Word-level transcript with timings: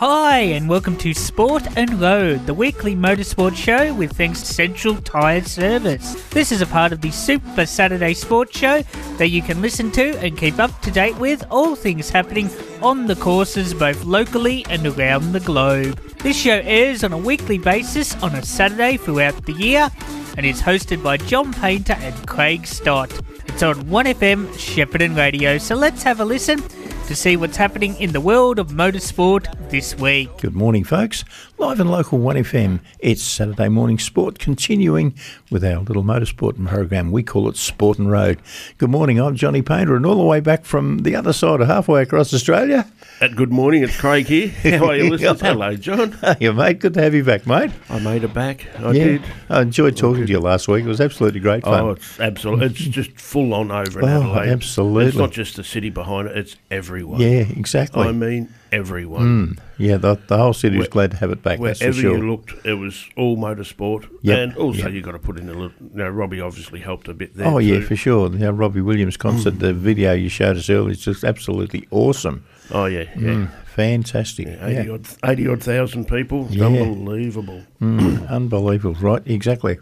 Hi, 0.00 0.38
and 0.38 0.66
welcome 0.66 0.96
to 0.96 1.12
Sport 1.12 1.76
and 1.76 2.00
Road, 2.00 2.46
the 2.46 2.54
weekly 2.54 2.96
motorsport 2.96 3.54
show 3.54 3.92
with 3.92 4.16
thanks 4.16 4.40
to 4.40 4.46
Central 4.46 4.96
Tyre 4.96 5.44
Service. 5.44 6.14
This 6.30 6.50
is 6.52 6.62
a 6.62 6.66
part 6.66 6.92
of 6.92 7.02
the 7.02 7.10
Super 7.10 7.66
Saturday 7.66 8.14
Sports 8.14 8.58
Show 8.58 8.80
that 9.18 9.28
you 9.28 9.42
can 9.42 9.60
listen 9.60 9.90
to 9.90 10.18
and 10.20 10.38
keep 10.38 10.58
up 10.58 10.80
to 10.80 10.90
date 10.90 11.18
with 11.18 11.44
all 11.50 11.76
things 11.76 12.08
happening 12.08 12.48
on 12.80 13.08
the 13.08 13.16
courses 13.16 13.74
both 13.74 14.02
locally 14.06 14.64
and 14.70 14.86
around 14.86 15.32
the 15.32 15.40
globe. 15.40 16.00
This 16.20 16.38
show 16.38 16.62
airs 16.64 17.04
on 17.04 17.12
a 17.12 17.18
weekly 17.18 17.58
basis 17.58 18.14
on 18.22 18.34
a 18.34 18.42
Saturday 18.42 18.96
throughout 18.96 19.44
the 19.44 19.52
year 19.52 19.90
and 20.38 20.46
is 20.46 20.62
hosted 20.62 21.02
by 21.02 21.18
John 21.18 21.52
Painter 21.52 21.96
and 21.98 22.26
Craig 22.26 22.66
Stott. 22.66 23.12
It's 23.48 23.62
on 23.62 23.74
1FM 23.84 24.46
Shepparton 24.54 25.14
Radio, 25.14 25.58
so 25.58 25.74
let's 25.74 26.02
have 26.04 26.20
a 26.20 26.24
listen 26.24 26.62
to 27.10 27.16
see 27.16 27.36
what's 27.36 27.56
happening 27.56 27.96
in 27.96 28.12
the 28.12 28.20
world 28.20 28.60
of 28.60 28.68
motorsport 28.68 29.68
this 29.68 29.96
week. 29.96 30.30
Good 30.38 30.54
morning, 30.54 30.84
folks. 30.84 31.24
Live 31.60 31.78
and 31.78 31.90
local 31.90 32.18
1FM. 32.18 32.80
It's 33.00 33.22
Saturday 33.22 33.68
morning 33.68 33.98
sport, 33.98 34.38
continuing 34.38 35.14
with 35.50 35.62
our 35.62 35.80
little 35.80 36.02
motorsport 36.02 36.66
program. 36.66 37.12
We 37.12 37.22
call 37.22 37.50
it 37.50 37.56
Sport 37.58 37.98
and 37.98 38.10
Road. 38.10 38.40
Good 38.78 38.88
morning. 38.88 39.20
I'm 39.20 39.36
Johnny 39.36 39.60
Painter, 39.60 39.94
and 39.94 40.06
all 40.06 40.16
the 40.16 40.24
way 40.24 40.40
back 40.40 40.64
from 40.64 41.00
the 41.00 41.14
other 41.14 41.34
side 41.34 41.60
of 41.60 41.66
halfway 41.68 42.00
across 42.00 42.32
Australia. 42.32 42.90
Uh, 43.20 43.28
good 43.28 43.52
morning, 43.52 43.82
it's 43.82 43.94
Craig 44.00 44.26
here. 44.26 44.48
How 44.78 44.86
are 44.86 44.96
you, 44.96 45.10
listeners? 45.10 45.42
Hello, 45.42 45.76
John. 45.76 46.12
Hey, 46.12 46.48
mate. 46.50 46.78
Good 46.78 46.94
to 46.94 47.02
have 47.02 47.14
you 47.14 47.22
back, 47.24 47.46
mate. 47.46 47.70
I 47.90 47.98
made 47.98 48.24
it 48.24 48.32
back. 48.32 48.66
I 48.80 48.92
yeah, 48.92 49.04
did. 49.04 49.22
I 49.50 49.60
enjoyed 49.60 49.98
talking 49.98 50.24
to 50.24 50.32
you 50.32 50.40
last 50.40 50.66
week. 50.66 50.86
It 50.86 50.88
was 50.88 51.00
absolutely 51.00 51.40
great 51.40 51.62
fun. 51.62 51.84
Oh, 51.84 51.90
it's 51.90 52.18
absolutely. 52.18 52.66
It's 52.68 52.78
just 52.78 53.20
full 53.20 53.52
on 53.52 53.70
over 53.70 54.00
in 54.00 54.08
Oh, 54.08 54.22
Adelaide. 54.22 54.48
absolutely. 54.48 55.06
It's 55.08 55.16
not 55.18 55.30
just 55.32 55.56
the 55.56 55.64
city 55.64 55.90
behind 55.90 56.26
it; 56.28 56.38
it's 56.38 56.56
everyone. 56.70 57.20
yeah, 57.20 57.40
exactly. 57.40 58.02
I 58.08 58.12
mean 58.12 58.48
everyone. 58.72 59.58
yeah, 59.78 59.96
the, 59.96 60.16
the 60.26 60.36
whole 60.36 60.52
city 60.52 60.76
was 60.78 60.88
glad 60.88 61.10
to 61.12 61.16
have 61.18 61.30
it 61.30 61.42
back. 61.42 61.58
Wherever 61.58 61.92
sure. 61.92 62.16
you 62.16 62.30
looked, 62.30 62.54
it 62.66 62.74
was 62.74 63.06
all 63.16 63.36
motorsport, 63.36 64.08
Yep, 64.22 64.38
and 64.38 64.56
also 64.56 64.84
yep. 64.84 64.92
you 64.92 65.02
got 65.02 65.12
to 65.12 65.18
put 65.18 65.38
in 65.38 65.48
a 65.48 65.52
little. 65.52 65.72
You 65.80 65.90
know, 65.98 66.08
Robbie 66.08 66.40
obviously 66.40 66.80
helped 66.80 67.08
a 67.08 67.14
bit 67.14 67.36
there. 67.36 67.46
Oh 67.46 67.58
yeah, 67.58 67.80
for 67.80 67.96
sure. 67.96 68.28
The 68.28 68.52
Robbie 68.52 68.80
Williams 68.80 69.16
concert, 69.16 69.58
the 69.58 69.72
video 69.72 70.12
you 70.12 70.28
showed 70.28 70.56
us 70.56 70.68
earlier, 70.70 70.92
is 70.92 71.00
just 71.04 71.24
absolutely 71.24 71.86
awesome. 71.90 72.44
Oh 72.70 72.86
yeah, 72.86 73.00
yeah. 73.16 73.28
Mm, 73.30 73.50
fantastic. 73.66 74.46
Yeah, 74.46 74.66
80 74.66 74.74
Yeah. 74.88 74.94
odd, 74.94 75.06
eighty 75.24 75.48
odd 75.48 75.62
thousand 75.62 76.06
people. 76.08 76.46
Yeah. 76.50 76.66
unbelievable. 76.66 77.62
Mm, 77.80 78.28
unbelievable, 78.30 78.94
right? 79.00 79.22
Exactly. 79.26 79.78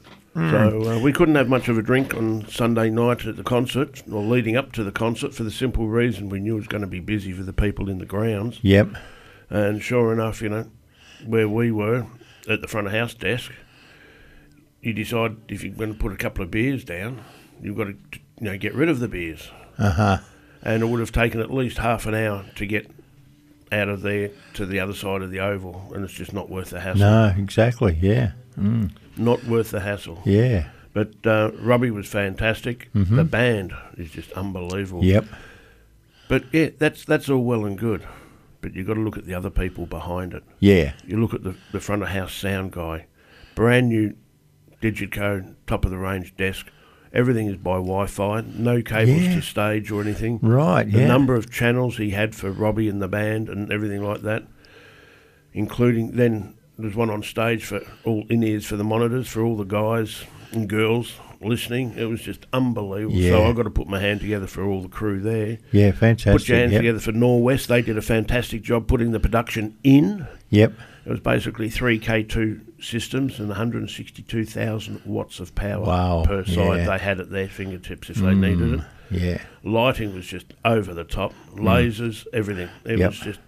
So 0.51 0.91
uh, 0.91 1.01
we 1.01 1.13
couldn't 1.13 1.35
have 1.35 1.49
much 1.49 1.69
of 1.69 1.77
a 1.79 1.83
drink 1.83 2.15
on 2.15 2.47
Sunday 2.49 2.91
night 2.91 3.27
at 3.27 3.37
the 3.37 3.43
concert, 3.43 4.03
or 4.11 4.23
leading 4.23 4.57
up 4.57 4.73
to 4.73 4.85
the 4.85 4.93
concert, 4.93 5.35
for 5.35 5.43
the 5.43 5.51
simple 5.51 5.89
reason 5.89 6.29
we 6.29 6.39
knew 6.39 6.55
it 6.55 6.59
was 6.59 6.69
going 6.69 6.83
to 6.83 6.87
be 6.87 7.01
busy 7.01 7.33
for 7.33 7.43
the 7.43 7.53
people 7.53 7.89
in 7.89 7.99
the 7.99 8.07
grounds. 8.07 8.59
Yep. 8.63 8.91
And 9.51 9.83
sure 9.83 10.13
enough, 10.13 10.41
you 10.41 10.49
know, 10.49 10.71
where 11.27 11.49
we 11.49 11.73
were 11.73 12.07
at 12.49 12.61
the 12.61 12.69
front 12.69 12.87
of 12.87 12.93
house 12.93 13.15
desk, 13.15 13.53
you 14.81 14.93
decide 14.93 15.37
if 15.49 15.65
you're 15.65 15.75
going 15.75 15.93
to 15.93 15.99
put 15.99 16.13
a 16.13 16.17
couple 16.17 16.45
of 16.45 16.51
beers 16.51 16.85
down, 16.85 17.23
you've 17.61 17.77
got 17.77 17.85
to, 17.85 17.97
you 18.41 18.47
know, 18.47 18.57
get 18.57 18.75
rid 18.75 18.89
of 18.89 19.01
the 19.01 19.09
beers. 19.09 19.51
Uh 19.77 19.91
huh. 19.91 20.19
And 20.63 20.83
it 20.83 20.87
would 20.87 21.01
have 21.01 21.13
taken 21.13 21.41
at 21.41 21.53
least 21.53 21.79
half 21.79 22.07
an 22.07 22.15
hour 22.15 22.45
to 22.57 22.67
get 22.67 22.91
out 23.73 23.89
of 23.89 24.03
there 24.03 24.31
to 24.55 24.67
the 24.67 24.81
other 24.81 24.95
side 24.95 25.23
of 25.23 25.31
the 25.31 25.41
oval, 25.41 25.91
and 25.95 26.05
it's 26.05 26.15
just 26.15 26.33
not 26.33 26.49
worth 26.49 26.71
the 26.71 26.81
hassle. 26.81 27.01
No, 27.01 27.35
exactly. 27.37 27.99
Yeah. 28.01 28.33
Mm, 28.59 28.91
Not 29.17 29.45
worth 29.45 29.71
the 29.71 29.81
hassle. 29.81 30.21
yeah. 30.25 30.71
But 30.95 31.15
uh, 31.25 31.53
Robbie 31.61 31.91
was 31.93 32.09
fantastic. 32.09 32.89
The 32.93 33.23
band 33.23 33.73
is 33.97 34.11
just 34.11 34.33
unbelievable. 34.33 35.05
Yep. 35.05 35.27
But 36.29 36.45
yeah, 36.53 36.71
that's 36.79 37.05
that's 37.05 37.29
all 37.29 37.45
well 37.45 37.65
and 37.67 37.79
good. 37.79 38.03
But 38.61 38.75
you've 38.75 38.87
got 38.89 38.95
to 38.95 39.01
look 39.01 39.17
at 39.17 39.25
the 39.25 39.35
other 39.35 39.51
people 39.51 39.87
behind 39.87 40.33
it. 40.35 40.43
Yeah. 40.59 40.95
You 41.07 41.21
look 41.21 41.35
at 41.35 41.45
the, 41.45 41.55
the 41.73 41.79
front 41.79 42.03
of 42.03 42.09
house 42.09 42.35
sound 42.35 42.73
guy, 42.73 43.07
brand 43.55 43.89
new 43.91 44.15
Digico, 44.83 45.55
top 45.69 45.85
of 45.85 45.93
the 45.93 45.99
range 45.99 46.35
desk. 46.37 46.67
Everything 47.13 47.47
is 47.47 47.57
by 47.57 47.75
Wi 47.77 48.07
Fi, 48.07 48.41
no 48.55 48.83
cables 48.83 49.23
Yeah. 49.23 49.35
to 49.37 49.43
stage 49.43 49.91
or 49.93 50.03
anything. 50.03 50.41
Right. 50.43 50.91
The 50.91 51.01
Yeah. 51.01 51.07
number 51.07 51.37
of 51.37 51.49
channels 51.51 51.97
he 51.99 52.11
had 52.11 52.35
for 52.35 52.51
Robbie 52.51 52.89
and 52.89 53.01
the 53.01 53.09
band 53.09 53.49
and 53.49 53.71
everything 53.73 54.03
like 54.03 54.23
that, 54.23 54.43
including 55.53 56.13
then 56.13 56.55
there's 56.79 56.95
one 56.95 57.11
on 57.11 57.23
stage 57.23 57.65
for 57.65 57.81
all 58.05 58.25
in 58.31 58.43
ears 58.43 58.65
for 58.67 58.77
the 58.77 58.85
monitors 58.85 59.29
for 59.29 59.43
all 59.43 59.57
the 59.57 59.65
guys 59.65 60.25
and 60.53 60.69
girls 60.69 61.15
listening. 61.41 61.95
It 61.97 62.05
was 62.07 62.21
just 62.21 62.47
unbelievable. 62.53 63.17
So 63.17 63.21
Yeah. 63.43 63.49
I 63.49 63.53
got 63.53 63.65
to 63.65 63.71
put 63.71 63.89
my 63.89 64.01
hand 64.01 64.21
together 64.21 64.47
for 64.47 64.65
all 64.65 64.81
the 64.83 64.89
crew 64.89 65.21
there. 65.21 65.59
yeah. 65.73 65.91
Fantastic. 65.93 66.33
Put 66.33 66.49
your 66.49 66.59
hands 66.59 66.73
yep. 66.73 66.81
together 66.81 66.99
for 67.01 67.13
Norwest. 67.13 67.67
They 67.67 67.83
did 67.83 67.99
a 67.99 68.03
fantastic 68.03 68.63
job 68.63 68.87
putting 68.87 69.11
the 69.13 69.21
production 69.21 69.77
in. 69.85 70.27
Yep. 70.51 70.73
It 71.07 71.11
was 71.11 71.21
basically 71.21 71.69
three 71.71 71.99
K2 71.99 72.61
systems 72.83 73.39
and 73.39 73.49
162,000 73.49 75.03
watts 75.05 75.41
of 75.41 75.55
power 75.55 75.85
Wow, 75.85 76.25
per 76.27 76.45
side. 76.45 76.55
yeah. 76.57 76.63
Mm. 76.65 76.87
They 76.87 76.99
had 76.99 77.21
at 77.21 77.31
their 77.31 77.49
fingertips 77.49 78.11
if 78.11 78.17
they 78.17 78.35
needed 78.35 78.75
it. 78.75 78.81
Yeah. 79.11 79.39
Lighting 79.65 80.15
was 80.15 80.27
just 80.27 80.53
over 80.65 80.93
the 80.93 81.05
top. 81.05 81.33
Lasers, 81.55 82.27
everything. 82.33 82.69
It 82.85 82.97
Mm. 82.97 82.99
Yep. 82.99 83.11
was 83.11 83.19
just 83.21 83.41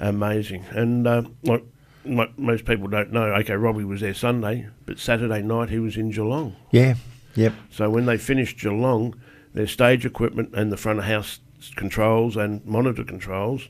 amazing. 0.00 0.64
And 0.70 1.06
uh, 1.06 1.22
like 1.44 1.64
most 2.04 2.64
people 2.64 2.88
don't 2.88 3.12
know, 3.12 3.24
okay, 3.34 3.54
Robbie 3.54 3.84
was 3.84 4.00
there 4.00 4.14
Sunday, 4.14 4.66
but 4.86 4.98
Saturday 4.98 5.42
night 5.42 5.70
he 5.70 5.78
was 5.78 5.96
in 5.96 6.10
Geelong. 6.10 6.56
Yeah. 6.70 6.94
Yep. 7.34 7.52
So 7.70 7.88
when 7.90 8.06
they 8.06 8.18
finished 8.18 8.58
Geelong, 8.58 9.14
their 9.54 9.66
stage 9.66 10.04
equipment 10.04 10.50
and 10.54 10.70
the 10.72 10.76
front 10.76 10.98
of 10.98 11.04
house 11.04 11.40
controls 11.76 12.36
and 12.36 12.64
monitor 12.66 13.04
controls, 13.04 13.68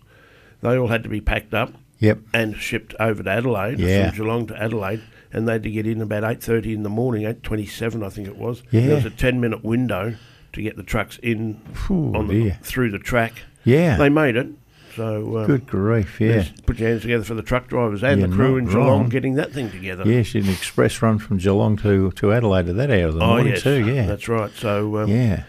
they 0.62 0.76
all 0.78 0.88
had 0.88 1.03
to 1.03 1.09
be 1.09 1.21
packed 1.21 1.54
up 1.54 1.72
Yep. 1.98 2.19
and 2.34 2.56
shipped 2.56 2.94
over 2.98 3.22
to 3.22 3.31
Adelaide 3.31 3.78
Yeah. 3.78 4.10
from 4.10 4.16
Geelong 4.16 4.47
to 4.48 4.60
Adelaide, 4.60 5.03
and 5.32 5.47
they 5.47 5.53
had 5.53 5.62
to 5.65 5.71
get 5.71 5.87
in 5.87 6.00
about 6.00 6.25
eight 6.25 6.42
thirty 6.42 6.72
in 6.75 6.82
the 6.82 6.88
morning, 6.88 7.26
eight 7.26 7.42
twenty-seven, 7.42 8.03
I 8.03 8.09
think 8.09 8.26
it 8.28 8.37
was. 8.37 8.62
Yeah. 8.71 8.87
There 8.87 8.94
was 8.97 9.04
a 9.04 9.10
ten-minute 9.10 9.62
window 9.65 10.15
to 10.53 10.62
get 10.62 10.76
the 10.76 10.82
trucks 10.82 11.19
in 11.22 11.60
Ooh, 11.91 12.12
on 12.15 12.26
the, 12.28 12.42
dear. 12.44 12.59
through 12.62 12.91
the 12.91 12.98
track. 12.98 13.42
Yeah. 13.65 13.97
They 13.97 14.09
made 14.09 14.37
it. 14.37 14.48
So 14.97 15.38
um, 15.38 15.47
Good 15.47 15.66
grief. 15.66 16.20
Yeah. 16.20 16.44
put 16.66 16.78
your 16.78 16.88
hands 16.91 17.03
together 17.03 17.25
for 17.25 17.34
the 17.34 17.42
truck 17.42 17.69
drivers 17.69 18.03
and 18.03 18.20
You're 18.20 18.28
the 18.28 18.34
crew 18.36 18.56
in 18.56 18.66
Geelong 18.66 18.86
wrong. 18.86 19.08
getting 19.08 19.34
that 19.34 19.53
thing 19.53 19.70
together. 19.70 20.04
Yes, 20.06 20.34
an 20.34 20.48
express 20.48 21.00
run 21.03 21.19
from 21.19 21.38
Geelong 21.38 21.76
to, 21.78 22.10
to 22.12 22.32
Adelaide 22.32 22.69
at 22.69 22.76
that 22.76 22.91
hour 22.91 23.08
of 23.08 23.14
the 23.14 23.20
Oh 23.22 23.26
morning 23.28 23.53
yes, 23.54 23.62
too. 23.62 23.86
Yeah. 23.86 24.06
that's 24.06 24.28
right. 24.28 24.50
So 24.53 24.98
um, 24.98 25.08
yeah. 25.10 25.44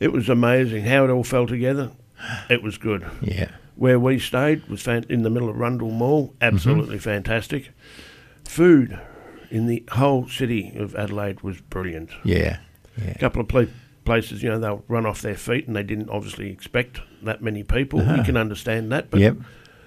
it 0.00 0.12
was 0.12 0.28
amazing 0.28 0.84
how 0.84 1.04
it 1.04 1.10
all 1.10 1.24
fell 1.24 1.46
together. 1.46 1.92
It 2.50 2.62
was 2.62 2.78
good. 2.78 3.06
Yeah. 3.22 3.50
Where 3.76 4.00
we 4.00 4.18
stayed 4.18 4.66
was 4.68 4.82
fan- 4.82 5.06
in 5.08 5.22
the 5.22 5.30
middle 5.30 5.48
of 5.48 5.56
Rundle 5.56 5.90
Mall, 5.92 6.28
Mm-hmm. 6.40 6.54
absolutely 6.54 6.98
fantastic. 6.98 7.70
Food 8.44 8.98
in 9.50 9.66
the 9.66 9.84
whole 9.92 10.28
city 10.28 10.72
of 10.76 10.94
Adelaide 10.96 11.42
was 11.42 11.60
brilliant. 11.60 12.10
Yeah. 12.24 12.58
A 13.06 13.16
couple 13.18 13.40
of 13.40 13.48
pla- 13.48 13.66
places, 14.04 14.42
you 14.42 14.48
know, 14.48 14.58
they'll 14.58 14.84
run 14.88 15.06
off 15.06 15.22
their 15.22 15.36
feet 15.36 15.66
and 15.68 15.76
they 15.76 15.82
didn't 15.84 16.10
obviously 16.10 16.50
expect 16.50 17.00
that 17.24 17.42
many 17.42 17.62
people. 17.62 18.00
You 18.00 18.22
can 18.22 18.36
understand 18.36 18.92
that, 18.92 19.10
but 19.10 19.20
Yep. 19.20 19.36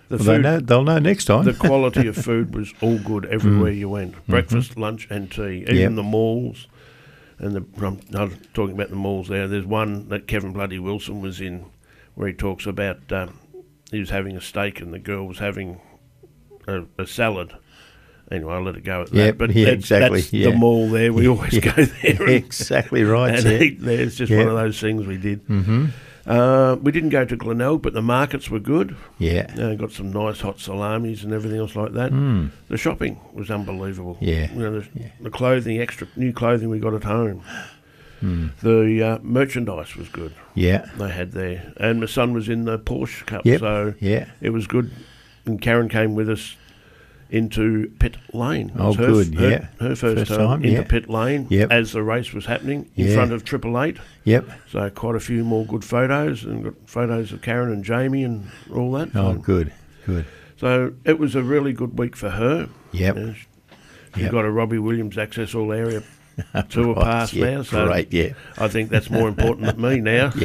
the 0.09 0.17
Well, 0.17 0.25
they 0.25 0.35
food, 0.35 0.41
know, 0.43 0.59
they'll 0.59 0.83
know 0.83 0.99
next 0.99 1.25
time. 1.25 1.45
the 1.45 1.53
quality 1.53 2.07
of 2.07 2.15
food 2.29 2.53
was 2.55 2.73
all 2.81 2.97
good 2.99 3.25
everywhere 3.25 3.71
you 3.71 3.89
went. 3.89 4.15
Breakfast, 4.27 4.77
lunch, 4.77 5.07
and 5.09 5.31
tea. 5.31 5.61
Even 5.67 5.75
Mm. 5.75 5.79
Yep. 5.79 5.95
the 5.95 6.03
malls. 6.03 6.67
And 7.39 7.55
the, 7.55 7.65
I'm 7.85 7.99
not 8.11 8.29
talking 8.53 8.75
about 8.75 8.89
the 8.89 8.95
malls 8.95 9.27
there. 9.27 9.47
There's 9.47 9.65
one 9.65 10.09
that 10.09 10.27
Kevin 10.27 10.53
Bloody 10.53 10.77
Wilson 10.79 11.21
was 11.21 11.41
in 11.41 11.65
where 12.13 12.27
he 12.27 12.33
talks 12.33 12.65
about 12.67 13.11
um, 13.11 13.39
he 13.89 13.99
was 13.99 14.09
having 14.11 14.37
a 14.37 14.41
steak 14.41 14.79
and 14.79 14.93
the 14.93 14.99
girl 14.99 15.25
was 15.27 15.39
having 15.39 15.79
a, 16.67 16.83
a 16.99 17.07
salad. 17.07 17.53
Anyway, 18.31 18.53
I'll 18.53 18.63
let 18.63 18.75
it 18.75 18.83
go 18.83 19.01
at 19.01 19.09
that. 19.09 19.15
Yep, 19.17 19.37
But 19.39 19.51
yeah, 19.55 19.65
that's, 19.65 19.75
exactly, 19.75 20.21
that's 20.21 20.33
yeah. 20.33 20.49
the 20.51 20.55
mall 20.55 20.89
there. 20.89 21.11
We 21.11 21.27
always 21.29 21.53
Yeah. 21.53 21.73
go 21.75 21.83
there 21.83 22.21
and, 22.21 22.29
exactly 22.29 23.03
right. 23.03 23.33
and 23.35 23.43
yeah. 23.45 23.59
eat 23.59 23.81
there. 23.81 23.99
It's 23.99 24.15
just 24.17 24.31
one 24.31 24.47
of 24.47 24.53
those 24.53 24.79
things 24.79 25.05
we 25.07 25.17
did. 25.17 25.45
Mm-hmm. 25.47 25.85
Uh, 26.25 26.77
we 26.81 26.91
didn't 26.91 27.09
go 27.09 27.25
to 27.25 27.35
Glenelg, 27.35 27.81
but 27.81 27.93
the 27.93 28.01
markets 28.01 28.49
were 28.49 28.59
good. 28.59 28.95
Yeah. 29.17 29.53
Uh, 29.57 29.73
got 29.75 29.91
some 29.91 30.11
nice 30.11 30.41
hot 30.41 30.59
salamis 30.59 31.23
and 31.23 31.33
everything 31.33 31.59
else 31.59 31.75
like 31.75 31.93
that. 31.93 32.11
The 32.69 32.77
shopping 32.77 33.19
was 33.33 33.49
unbelievable. 33.49 34.17
Yeah, 34.21 34.51
you 34.53 34.59
know, 34.59 34.79
the, 34.79 34.87
the 35.21 35.29
clothing, 35.31 35.79
extra 35.81 36.07
new 36.15 36.31
clothing 36.33 36.69
we 36.69 36.79
got 36.79 36.93
at 36.93 37.03
home. 37.03 37.41
The 38.21 39.01
uh, 39.03 39.19
merchandise 39.23 39.95
was 39.95 40.07
good. 40.09 40.33
Yeah. 40.53 40.85
They 40.97 41.09
had 41.09 41.31
there, 41.31 41.73
and 41.77 41.99
my 41.99 42.05
son 42.05 42.33
was 42.33 42.49
in 42.49 42.65
the 42.65 42.77
Porsche 42.77 43.25
Cup, 43.25 43.45
Yep. 43.45 43.59
so 43.59 43.93
Yeah. 43.99 44.27
it 44.41 44.51
was 44.51 44.67
good. 44.67 44.91
And 45.45 45.59
Karen 45.59 45.89
came 45.89 46.13
with 46.13 46.29
us 46.29 46.55
into 47.31 47.91
pit 47.99 48.17
lane. 48.33 48.71
Oh, 48.77 48.93
her, 48.93 49.07
good, 49.07 49.35
her, 49.35 49.49
yeah. 49.49 49.67
Her 49.79 49.95
first, 49.95 50.27
First 50.27 50.31
time, 50.39 50.63
into 50.63 50.69
yeah. 50.81 50.83
pit 50.83 51.09
lane 51.09 51.47
Yep. 51.49 51.71
as 51.71 51.93
the 51.93 52.03
race 52.03 52.33
was 52.33 52.45
happening 52.45 52.89
in 52.95 53.07
Yeah. 53.07 53.15
front 53.15 53.31
of 53.31 53.43
Triple 53.45 53.81
Eight. 53.81 53.97
Yep. 54.25 54.49
So 54.69 54.89
quite 54.89 55.15
a 55.15 55.19
few 55.19 55.43
more 55.43 55.65
good 55.65 55.83
photos 55.83 56.43
and 56.43 56.63
got 56.65 56.73
photos 56.85 57.31
of 57.31 57.41
Karen 57.41 57.71
and 57.71 57.83
Jamie 57.83 58.23
and 58.23 58.47
all 58.73 58.91
that. 58.93 59.09
Oh, 59.15 59.33
So- 59.33 59.39
good. 59.39 59.71
Good. 60.05 60.25
So 60.57 60.93
it 61.05 61.17
was 61.17 61.33
a 61.35 61.41
really 61.41 61.73
good 61.73 61.97
week 61.97 62.15
for 62.15 62.29
her. 62.31 62.67
Yep. 62.91 63.15
Yeah, 63.15 63.33
she- 63.33 63.45
She 64.15 64.21
Yep. 64.23 64.31
got 64.31 64.43
a 64.45 64.51
Robbie 64.51 64.77
Williams 64.77 65.17
access 65.17 65.55
all 65.55 65.71
area 65.71 66.03
two 66.69 66.91
are 66.91 66.95
Right, 66.95 67.03
past 67.05 67.33
yeah, 67.33 67.45
now. 67.57 67.61
So 67.63 67.87
great, 67.87 68.11
yeah. 68.11 68.33
I 68.57 68.67
think 68.67 68.89
that's 68.89 69.09
more 69.09 69.29
important 69.29 69.67
than 69.67 69.81
me 69.81 70.01
now. 70.01 70.33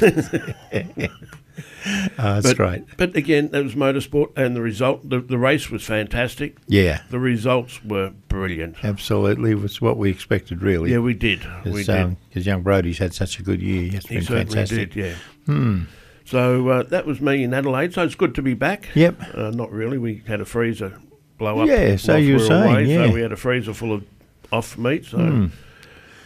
Oh, 1.59 2.11
that's 2.17 2.49
but, 2.49 2.57
great. 2.57 2.85
But 2.97 3.17
again, 3.17 3.51
it 3.53 3.63
was 3.63 3.75
motorsport, 3.75 4.33
and 4.37 4.55
the 4.57 4.61
result, 4.63 5.09
the, 5.09 5.21
the 5.21 5.39
race 5.39 5.71
was 5.71 5.83
fantastic. 5.85 6.57
Yeah, 6.67 7.03
The 7.11 7.19
results 7.19 7.85
were 7.85 8.11
brilliant. 8.29 8.77
absolutely. 8.85 9.53
It 9.53 9.61
was 9.61 9.81
what 9.81 9.97
we 9.97 10.11
expected, 10.11 10.63
really. 10.63 10.93
Yeah, 10.93 10.99
we 10.99 11.15
did. 11.15 11.45
We 11.65 11.83
Because 11.85 12.17
did. 12.33 12.47
young 12.47 12.63
Brodie's 12.63 12.99
had 12.99 13.15
such 13.15 13.39
a 13.39 13.43
good 13.43 13.63
year. 13.63 13.91
It's 13.95 14.07
He 14.07 14.17
been 14.17 14.25
fantastic. 14.25 14.93
did. 14.93 14.97
Yeah. 14.97 15.15
Hmm. 15.47 15.83
So 16.25 16.69
uh, 16.69 16.83
that 16.85 17.07
was 17.07 17.21
me 17.21 17.45
in 17.45 17.55
Adelaide. 17.55 17.95
So 17.95 18.03
it's 18.03 18.17
good 18.17 18.35
to 18.35 18.43
be 18.43 18.55
back. 18.55 18.89
Yep. 18.95 19.15
Uh, 19.35 19.51
not 19.51 19.71
really. 19.71 19.97
We 19.99 20.23
had 20.27 20.41
a 20.41 20.45
freezer 20.45 20.99
blow 21.39 21.61
up. 21.61 21.69
Yeah, 21.69 21.97
so 21.97 22.17
you 22.17 22.37
we 22.37 22.43
were 22.43 22.49
were 22.49 22.65
away, 22.65 22.85
yeah. 22.87 23.07
So 23.07 23.13
we 23.15 23.21
had 23.21 23.31
a 23.33 23.37
freezer 23.37 23.73
full 23.75 23.93
of 23.93 24.05
off 24.51 24.77
meat. 24.77 25.05
So 25.05 25.19
Hmm. 25.19 25.47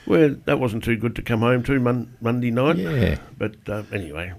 well, 0.06 0.36
that 0.46 0.58
wasn't 0.58 0.84
too 0.84 0.96
good 0.96 1.14
to 1.16 1.22
come 1.22 1.40
home 1.40 1.62
to 1.64 1.78
mon- 1.78 2.14
Monday 2.22 2.50
night. 2.50 2.76
Yeah, 2.78 3.18
But 3.36 3.56
uh, 3.68 3.82
anyway, 3.92 4.32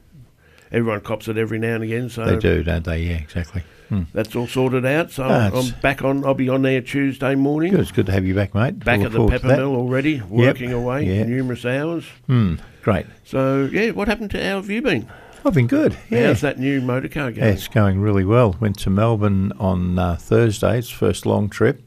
everyone 0.71 1.01
cops 1.01 1.27
it 1.27 1.38
every 1.38 1.59
now 1.59 1.75
and 1.75 1.83
again. 1.83 2.09
So 2.09 2.25
they 2.25 2.38
do, 2.38 2.63
don't 2.63 2.85
they? 2.85 3.01
Yeah, 3.03 3.15
exactly. 3.15 3.63
Hmm. 3.89 4.03
that's 4.13 4.35
all 4.38 4.47
sorted 4.47 4.85
out. 4.85 5.12
So 5.12 5.23
Ah, 5.25 5.50
I'm 5.53 5.77
back 5.81 6.01
on. 6.01 6.23
I'll 6.25 6.33
be 6.33 6.47
on 6.47 6.62
there 6.62 6.79
Tuesday 6.81 7.35
morning. 7.35 7.71
Good. 7.71 7.81
It's 7.81 7.91
good 7.91 8.06
to 8.06 8.12
have 8.13 8.25
you 8.25 8.33
back, 8.33 8.56
mate. 8.56 8.79
Back 8.79 9.00
Look 9.00 9.07
at 9.07 9.12
the 9.12 9.27
pepper 9.27 9.47
mill 9.57 9.75
already, 9.75 10.21
working 10.21 10.71
away 10.71 11.03
yeah. 11.03 11.23
numerous 11.23 11.65
hours. 11.65 12.06
Hmm. 12.27 12.56
Great. 12.83 13.06
So 13.25 13.69
yeah, 13.71 13.91
what 13.91 14.07
happened 14.07 14.31
to 14.31 14.38
how 14.44 14.56
have 14.56 14.69
you 14.69 14.81
been? 14.81 15.09
I've 15.44 15.53
been 15.56 15.68
good. 15.68 15.97
Yeah. 16.09 16.27
How's 16.27 16.41
that 16.41 16.59
new 16.59 16.81
motor 16.81 17.09
car 17.09 17.31
Yeah, 17.31 17.41
going? 17.41 17.53
it's 17.53 17.68
going 17.68 18.00
really 18.00 18.23
well. 18.23 18.56
Went 18.59 18.77
to 18.79 18.89
Melbourne 18.91 19.51
on 19.59 19.97
uh, 20.00 20.15
Thursday. 20.15 20.77
It's 20.77 20.89
first 20.89 21.25
long 21.25 21.50
trip. 21.50 21.81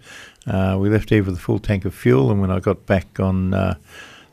Uh, 0.46 0.76
we 0.78 0.90
left 0.90 1.08
here 1.10 1.22
with 1.22 1.34
a 1.36 1.40
full 1.40 1.58
tank 1.60 1.84
of 1.84 1.94
fuel, 1.94 2.30
and 2.30 2.40
when 2.40 2.50
I 2.50 2.58
got 2.60 2.84
back 2.84 3.18
on 3.20 3.54
uh, 3.54 3.76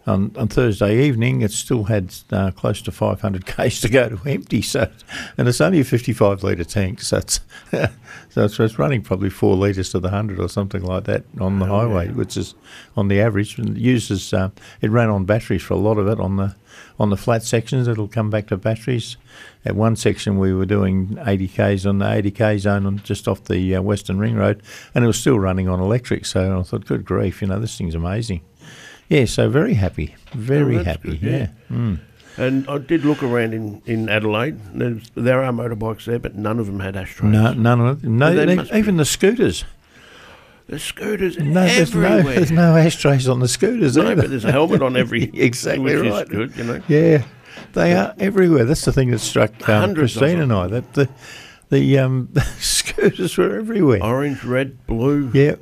on, 0.08 0.32
on 0.36 0.48
Thursday 0.48 1.04
evening, 1.06 1.42
it 1.42 1.52
still 1.52 1.84
had 1.84 2.14
uh, 2.32 2.52
close 2.52 2.82
to 2.84 2.92
500 2.92 3.46
k's 3.46 3.82
to 3.82 3.90
go 3.90 4.10
to 4.10 4.30
empty. 4.30 4.62
So, 4.62 4.90
and 5.38 5.48
it's 5.48 5.62
only 5.62 5.80
a 5.82 5.84
55 5.84 6.44
litre 6.44 6.64
tank, 6.64 7.02
so 7.02 7.18
it's 7.18 7.40
so 8.30 8.46
it's, 8.46 8.60
it's 8.60 8.80
running 8.80 9.02
probably 9.04 9.30
four 9.30 9.56
litres 9.56 9.92
to 9.92 10.00
the 10.00 10.10
hundred 10.10 10.40
or 10.40 10.50
something 10.50 10.82
like 10.82 11.04
that 11.06 11.24
on 11.40 11.60
the 11.60 11.66
Oh, 11.66 11.80
highway, 11.82 12.08
yeah. 12.08 12.14
which 12.14 12.36
is 12.36 12.56
on 12.98 13.08
the 13.10 13.22
average. 13.22 13.58
And 13.58 13.78
it 13.78 13.82
uses 13.82 14.34
uh, 14.34 14.50
it 14.82 14.90
ran 14.90 15.10
on 15.10 15.26
batteries 15.26 15.62
for 15.62 15.76
a 15.76 15.78
lot 15.78 15.98
of 15.98 16.08
it 16.08 16.20
on 16.20 16.38
the 16.38 16.56
on 17.00 17.10
the 17.10 17.18
flat 17.18 17.44
sections. 17.44 17.88
It'll 17.88 18.08
come 18.08 18.30
back 18.30 18.48
to 18.48 18.58
batteries. 18.58 19.18
At 19.66 19.76
one 19.76 19.96
section, 19.96 20.40
we 20.40 20.54
were 20.54 20.66
doing 20.66 21.18
80 21.24 21.48
k's 21.50 21.86
on 21.86 22.00
the 22.00 22.12
80 22.12 22.32
k 22.32 22.58
zone 22.58 22.86
on 22.88 22.98
just 23.00 23.28
off 23.28 23.44
the 23.44 23.76
uh, 23.76 23.82
Western 23.82 24.18
Ring 24.18 24.36
Road, 24.36 24.64
and 24.96 25.04
it 25.04 25.08
was 25.08 25.20
still 25.20 25.40
running 25.40 25.70
on 25.70 25.80
electric. 25.80 26.26
So 26.26 26.60
I 26.60 26.64
thought, 26.64 26.86
good 26.86 27.06
grief, 27.06 27.42
you 27.42 27.48
know, 27.48 27.60
this 27.60 27.78
thing's 27.78 27.94
amazing. 27.94 28.42
Yeah, 29.12 29.26
so 29.26 29.50
very 29.50 29.74
happy, 29.74 30.16
very 30.34 30.78
Oh, 30.80 30.84
happy. 30.84 31.18
good, 31.18 31.22
yeah. 31.22 31.38
yeah. 31.38 31.48
Mm. 31.78 32.00
And 32.38 32.68
I 32.70 32.78
did 32.78 33.04
look 33.04 33.22
around 33.22 33.54
in, 33.54 33.82
in 33.86 34.08
Adelaide. 34.08 34.58
There's, 34.74 35.12
there 35.16 35.44
are 35.44 35.52
motorbikes 35.52 36.06
there, 36.06 36.18
but 36.20 36.36
none 36.36 36.60
of 36.60 36.66
them 36.68 36.80
had 36.80 36.96
ashtrays. 36.96 37.30
No, 37.32 37.52
none 37.54 37.82
of 37.82 38.04
it. 38.04 38.08
No, 38.10 38.34
They 38.34 38.56
they- 38.56 38.78
even 38.80 38.96
the 38.98 39.04
scooters. 39.06 39.66
The 40.68 40.80
scooters 40.80 41.38
No, 41.38 41.66
there's 41.66 41.94
no, 41.94 42.22
there's 42.36 42.52
no 42.52 42.78
ashtrays 42.78 43.28
on 43.28 43.42
the 43.42 43.50
scooters 43.50 43.98
No, 43.98 44.04
either. 44.08 44.22
but 44.22 44.30
there's 44.30 44.46
a 44.46 44.52
helmet 44.54 44.82
on 44.82 44.96
every. 44.96 45.24
Exactly 45.34 45.94
right. 45.96 46.24
is 46.24 46.30
good, 46.30 46.56
you 46.56 46.64
know. 46.64 46.82
Yeah, 46.88 47.24
they 47.74 47.94
are 47.94 48.16
everywhere. 48.18 48.64
That's 48.64 48.86
the 48.86 48.94
thing 48.94 49.12
that 49.12 49.20
struck 49.20 49.52
um, 49.68 49.94
Christine 49.94 50.40
and 50.40 50.54
I. 50.54 50.68
That 50.68 50.94
the 50.94 51.10
the 51.70 52.00
um, 52.00 52.30
scooters 52.60 53.38
were 53.38 53.58
everywhere. 53.58 54.02
Orange, 54.02 54.46
red, 54.46 54.86
blue. 54.88 55.30
Yeah, 55.34 55.56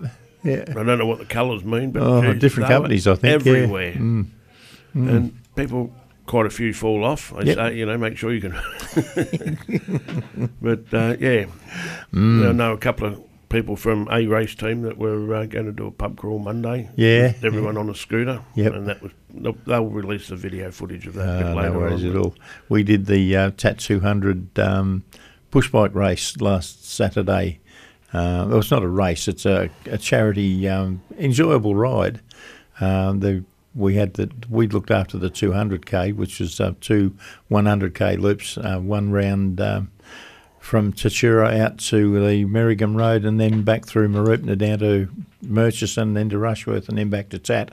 yeah. 0.43 0.63
I 0.69 0.83
don't 0.83 0.97
know 0.97 1.05
what 1.05 1.19
the 1.19 1.25
colours 1.25 1.63
mean, 1.63 1.91
but 1.91 2.01
Oh, 2.03 2.21
geez, 2.33 2.39
different 2.41 2.69
companies, 2.69 3.07
I 3.07 3.15
think. 3.15 3.45
yeah. 3.45 3.51
Everywhere. 3.53 3.93
Mm. 3.93 4.25
And 4.93 5.39
people, 5.55 5.91
quite 6.25 6.45
a 6.45 6.49
few 6.49 6.73
fall 6.73 7.03
off. 7.03 7.33
I 7.33 7.41
Yep. 7.41 7.55
say, 7.57 7.77
you 7.77 7.85
know, 7.85 7.97
make 7.97 8.17
sure 8.17 8.31
you 8.33 8.41
can. 8.41 8.53
but 10.61 10.93
uh, 10.93 11.15
yeah, 11.19 11.45
Mm. 12.13 12.49
I 12.49 12.51
know 12.53 12.73
a 12.73 12.77
couple 12.77 13.07
of 13.07 13.23
people 13.49 13.75
from 13.75 14.07
a 14.11 14.25
race 14.27 14.53
team 14.55 14.81
that 14.83 14.97
were 14.97 15.33
uh, 15.35 15.45
going 15.45 15.65
to 15.65 15.71
do 15.71 15.87
a 15.87 15.91
pub 15.91 16.17
crawl 16.17 16.39
Monday. 16.39 16.89
Yeah, 16.95 17.27
with 17.27 17.43
everyone 17.43 17.77
on 17.77 17.89
a 17.89 17.95
scooter. 17.95 18.41
Yep. 18.55 18.73
and 18.73 18.87
that 18.87 19.01
was 19.01 19.11
they'll, 19.33 19.57
they'll 19.65 19.85
release 19.87 20.27
the 20.29 20.35
video 20.35 20.71
footage 20.71 21.05
of 21.07 21.13
that 21.15 21.45
Uh, 21.45 21.53
no 21.53 21.71
worries 21.73 22.03
on. 22.03 22.09
at 22.11 22.15
all. 22.15 22.35
We 22.67 22.83
did 22.83 23.05
the 23.05 23.35
uh, 23.35 23.51
TAT 23.57 23.79
200 23.79 24.57
um, 24.59 25.03
push 25.51 25.69
bike 25.71 25.93
race 25.95 26.39
last 26.41 26.85
Saturday. 26.89 27.59
Uh, 28.13 28.45
well, 28.47 28.59
it's 28.59 28.71
not 28.71 28.83
a 28.83 28.87
race; 28.87 29.27
it's 29.27 29.45
a, 29.45 29.69
a 29.85 29.97
charity, 29.97 30.67
um, 30.67 31.01
enjoyable 31.17 31.75
ride. 31.75 32.21
Um, 32.79 33.19
the 33.19 33.43
we 33.75 33.95
had 33.95 34.15
the 34.15 34.31
we 34.49 34.67
looked 34.67 34.91
after 34.91 35.17
the 35.17 35.29
200k, 35.29 36.15
which 36.15 36.39
was 36.39 36.59
uh, 36.59 36.73
two 36.81 37.15
100k 37.51 38.19
loops, 38.19 38.57
uh, 38.57 38.79
one 38.79 39.11
round. 39.11 39.61
Um, 39.61 39.91
from 40.59 40.93
Tatura 40.93 41.57
out 41.59 41.79
to 41.79 42.13
the 42.13 42.45
Merrigum 42.45 42.95
Road 42.95 43.25
and 43.25 43.39
then 43.39 43.63
back 43.63 43.87
through 43.87 44.09
Mooroopna 44.09 44.55
down 44.55 44.79
to 44.79 45.09
Murchison, 45.41 46.13
then 46.13 46.29
to 46.29 46.37
Rushworth 46.37 46.89
and 46.89 46.97
then 46.97 47.09
back 47.09 47.29
to 47.29 47.39
Tat. 47.39 47.71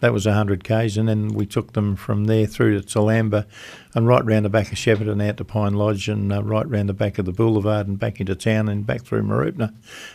That 0.00 0.12
was 0.12 0.26
100 0.26 0.62
k's, 0.62 0.98
and 0.98 1.08
then 1.08 1.28
we 1.28 1.46
took 1.46 1.72
them 1.72 1.96
from 1.96 2.24
there 2.24 2.46
through 2.46 2.78
to 2.78 2.86
Toolamba 2.86 3.46
and 3.94 4.06
right 4.06 4.24
round 4.24 4.44
the 4.44 4.50
back 4.50 4.70
of 4.70 4.76
Shepparton 4.76 5.26
out 5.26 5.38
to 5.38 5.44
Pine 5.44 5.72
Lodge 5.72 6.06
and 6.06 6.30
uh, 6.30 6.42
right 6.42 6.68
round 6.68 6.90
the 6.90 6.94
back 6.94 7.18
of 7.18 7.24
the 7.24 7.32
boulevard 7.32 7.86
and 7.88 7.98
back 7.98 8.20
into 8.20 8.34
town 8.34 8.68
and 8.68 8.86
back 8.86 9.04
through 9.04 9.22
Mooroopna. 9.22 9.72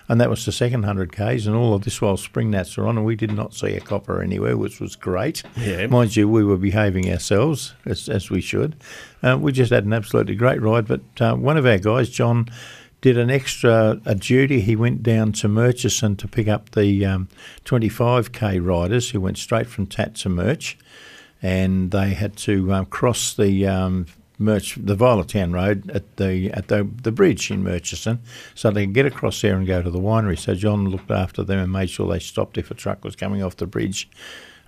And 0.08 0.22
that 0.22 0.30
was 0.30 0.46
the 0.46 0.52
second 0.52 0.82
100 0.82 1.12
k's, 1.12 1.48
and 1.48 1.56
all 1.56 1.74
of 1.74 1.84
this 1.84 2.00
while 2.00 2.16
spring 2.16 2.52
nats 2.52 2.78
are 2.78 2.86
on, 2.86 2.98
and 2.98 3.06
we 3.06 3.16
did 3.16 3.34
not 3.34 3.56
see 3.56 3.74
a 3.74 3.82
copper 3.82 4.22
anywhere, 4.22 4.56
which 4.56 4.80
was 4.80 4.96
great. 4.96 5.42
Yeah. 5.58 5.88
Mind 5.88 6.16
you, 6.16 6.30
we 6.30 6.44
were 6.44 6.58
behaving 6.58 7.12
ourselves 7.12 7.74
as, 7.86 8.08
as 8.08 8.30
we 8.30 8.40
should. 8.40 8.76
Uh, 9.24 9.38
we 9.40 9.52
just 9.52 9.72
had 9.72 9.86
an 9.86 9.94
absolutely 9.94 10.36
great 10.36 10.62
ride, 10.62 10.88
but 10.88 11.02
uh, 11.20 11.36
one 11.36 11.58
of 11.58 11.66
our 11.66 11.80
guys, 11.80 12.10
John, 12.12 12.50
did 13.02 13.18
an 13.18 13.30
extra 13.30 14.00
a 14.06 14.16
duty. 14.16 14.62
He 14.62 14.76
went 14.76 15.04
down 15.04 15.34
to 15.34 15.48
Murchison 15.48 16.16
to 16.18 16.28
pick 16.28 16.48
up 16.48 16.72
the 16.72 17.06
um, 17.06 17.28
25k 17.66 18.64
riders 18.66 19.10
who 19.10 19.20
went 19.20 19.38
straight 19.38 19.68
from 19.68 19.88
Tat 19.88 20.16
to 20.16 20.30
Murch, 20.30 20.78
and 21.42 21.92
they 21.92 22.14
had 22.14 22.38
to 22.38 22.72
um, 22.72 22.86
cross 22.86 23.34
the 23.34 23.66
um, 23.68 24.06
Murch, 24.38 24.76
the 24.76 24.96
Town 25.28 25.52
Road 25.52 25.90
at 25.92 26.18
the 26.18 26.52
at 26.52 26.68
the, 26.68 26.88
the 27.02 27.12
bridge 27.12 27.50
in 27.50 27.64
Murchison, 27.64 28.20
so 28.54 28.70
they 28.70 28.86
could 28.86 28.94
get 28.94 29.06
across 29.08 29.42
there 29.42 29.56
and 29.56 29.66
go 29.66 29.82
to 29.82 29.90
the 29.90 30.00
winery. 30.00 30.38
So 30.38 30.54
John 30.54 30.88
looked 30.88 31.12
after 31.12 31.44
them 31.44 31.60
and 31.60 31.72
made 31.72 31.90
sure 31.90 32.08
they 32.08 32.20
stopped 32.20 32.58
if 32.58 32.70
a 32.72 32.76
truck 32.76 33.04
was 33.04 33.16
coming 33.16 33.44
off 33.44 33.58
the 33.58 33.68
bridge 33.68 34.10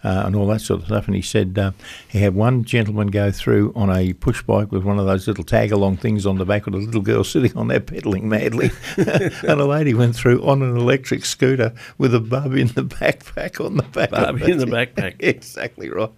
uh, 0.03 0.23
and 0.25 0.35
all 0.35 0.47
that 0.47 0.61
sort 0.61 0.81
of 0.81 0.87
stuff. 0.87 1.07
And 1.07 1.15
he 1.15 1.21
said 1.21 1.57
uh, 1.57 1.71
he 2.09 2.19
had 2.19 2.35
one 2.35 2.63
gentleman 2.63 3.07
go 3.07 3.31
through 3.31 3.71
on 3.75 3.89
a 3.89 4.13
push 4.13 4.41
bike 4.43 4.71
with 4.71 4.83
one 4.83 4.99
of 4.99 5.05
those 5.05 5.27
little 5.27 5.43
tag 5.43 5.71
along 5.71 5.97
things 5.97 6.25
on 6.25 6.37
the 6.37 6.45
back 6.45 6.65
with 6.65 6.75
a 6.75 6.77
little 6.77 7.01
girl 7.01 7.23
sitting 7.23 7.55
on 7.57 7.67
there 7.67 7.79
pedaling 7.79 8.27
madly. 8.29 8.71
and 8.97 9.61
a 9.61 9.65
lady 9.65 9.93
went 9.93 10.15
through 10.15 10.43
on 10.43 10.61
an 10.61 10.75
electric 10.77 11.25
scooter 11.25 11.73
with 11.97 12.13
a 12.13 12.19
bub 12.19 12.53
in 12.53 12.67
the 12.67 12.83
backpack 12.83 13.63
on 13.63 13.77
the 13.77 13.83
back. 13.83 14.11
it. 14.11 14.49
in 14.49 14.57
the 14.57 14.65
backpack. 14.65 15.15
exactly 15.19 15.89
right. 15.89 16.11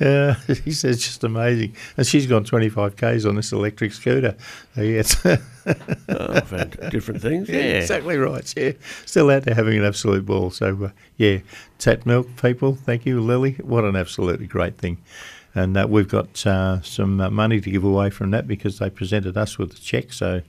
Uh, 0.00 0.34
he 0.64 0.72
says 0.72 1.02
just 1.02 1.24
amazing. 1.24 1.74
And 1.96 2.06
she's 2.06 2.26
gone 2.26 2.44
25 2.44 2.96
Ks 2.96 3.24
on 3.24 3.36
this 3.36 3.52
electric 3.52 3.92
scooter. 3.92 4.36
So, 4.74 4.82
yeah, 4.82 5.00
it's 5.00 5.16
oh, 5.66 6.40
different 6.90 7.22
things. 7.22 7.48
Yeah. 7.48 7.56
exactly 7.56 8.16
right. 8.16 8.52
Yeah, 8.56 8.72
still 9.04 9.30
out 9.30 9.44
there 9.44 9.54
having 9.54 9.78
an 9.78 9.84
absolute 9.84 10.26
ball. 10.26 10.50
So 10.50 10.84
uh, 10.84 10.90
yeah, 11.16 11.38
Tat 11.78 12.06
Milk 12.06 12.28
people, 12.40 12.74
thank 12.74 13.06
you, 13.06 13.20
Lily. 13.20 13.52
What 13.62 13.84
an 13.84 13.96
absolutely 13.96 14.46
great 14.46 14.78
thing. 14.78 14.98
And 15.54 15.76
uh, 15.76 15.86
we've 15.88 16.08
got 16.08 16.46
uh, 16.46 16.80
some 16.80 17.20
uh, 17.20 17.30
money 17.30 17.60
to 17.60 17.70
give 17.70 17.84
away 17.84 18.10
from 18.10 18.30
that 18.30 18.48
because 18.48 18.78
they 18.78 18.88
presented 18.88 19.36
us 19.36 19.58
with 19.58 19.74
a 19.74 19.78
cheque. 19.78 20.12
So 20.12 20.42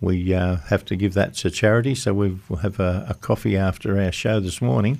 we 0.00 0.34
uh, 0.34 0.56
have 0.68 0.84
to 0.86 0.96
give 0.96 1.14
that 1.14 1.34
to 1.34 1.50
charity. 1.50 1.94
So 1.94 2.12
we've, 2.14 2.40
we'll 2.50 2.60
have 2.60 2.78
a, 2.80 3.06
a 3.08 3.14
coffee 3.14 3.56
after 3.56 4.00
our 4.00 4.12
show 4.12 4.40
this 4.40 4.60
morning, 4.60 4.98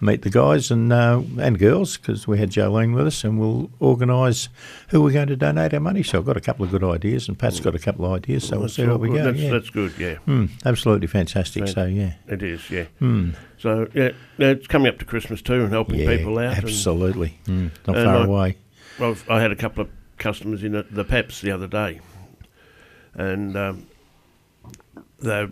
meet 0.00 0.22
the 0.22 0.30
guys 0.30 0.70
and 0.70 0.92
uh, 0.92 1.22
and 1.38 1.58
girls 1.60 1.96
because 1.96 2.26
we 2.26 2.38
had 2.38 2.50
Jolene 2.50 2.92
with 2.94 3.06
us, 3.06 3.22
and 3.22 3.38
we'll 3.38 3.70
organise 3.78 4.48
who 4.88 5.00
we're 5.02 5.12
going 5.12 5.28
to 5.28 5.36
donate 5.36 5.72
our 5.72 5.80
money. 5.80 6.02
So 6.02 6.18
I've 6.18 6.24
got 6.26 6.36
a 6.36 6.40
couple 6.40 6.64
of 6.64 6.72
good 6.72 6.82
ideas, 6.82 7.28
and 7.28 7.38
Pat's 7.38 7.60
got 7.60 7.74
a 7.76 7.78
couple 7.78 8.04
of 8.04 8.12
ideas. 8.12 8.44
So 8.48 8.58
we'll 8.58 8.68
see 8.68 8.84
where 8.86 8.96
we 8.98 9.08
good. 9.10 9.18
go. 9.18 9.24
That's, 9.30 9.38
yeah. 9.38 9.50
that's 9.50 9.70
good. 9.70 9.92
Yeah, 9.98 10.14
Hmm, 10.16 10.46
absolutely 10.64 11.06
fantastic. 11.06 11.64
Fan- 11.66 11.74
So 11.74 11.84
yeah, 11.86 12.14
it 12.26 12.42
is. 12.42 12.68
Yeah. 12.68 12.84
Hmm. 12.98 13.30
So 13.58 13.86
yeah, 13.94 14.10
it's 14.38 14.66
coming 14.66 14.88
up 14.88 14.98
to 14.98 15.04
Christmas 15.04 15.40
too, 15.40 15.62
and 15.62 15.70
helping 15.70 16.00
yeah, 16.00 16.16
people 16.16 16.36
out. 16.38 16.56
and- 16.56 16.64
absolutely. 16.64 17.38
Hmm, 17.46 17.68
not 17.86 17.94
far 17.96 18.16
I- 18.16 18.24
away. 18.24 18.56
Well, 18.98 19.16
I 19.30 19.40
had 19.40 19.52
a 19.52 19.56
couple 19.56 19.82
of 19.82 19.90
customers 20.18 20.62
in 20.64 20.72
the, 20.72 20.82
the 20.82 21.04
Peps 21.04 21.40
the 21.40 21.50
other 21.52 21.66
day, 21.68 22.00
and 23.14 23.56
um, 23.56 23.86
they 25.22 25.48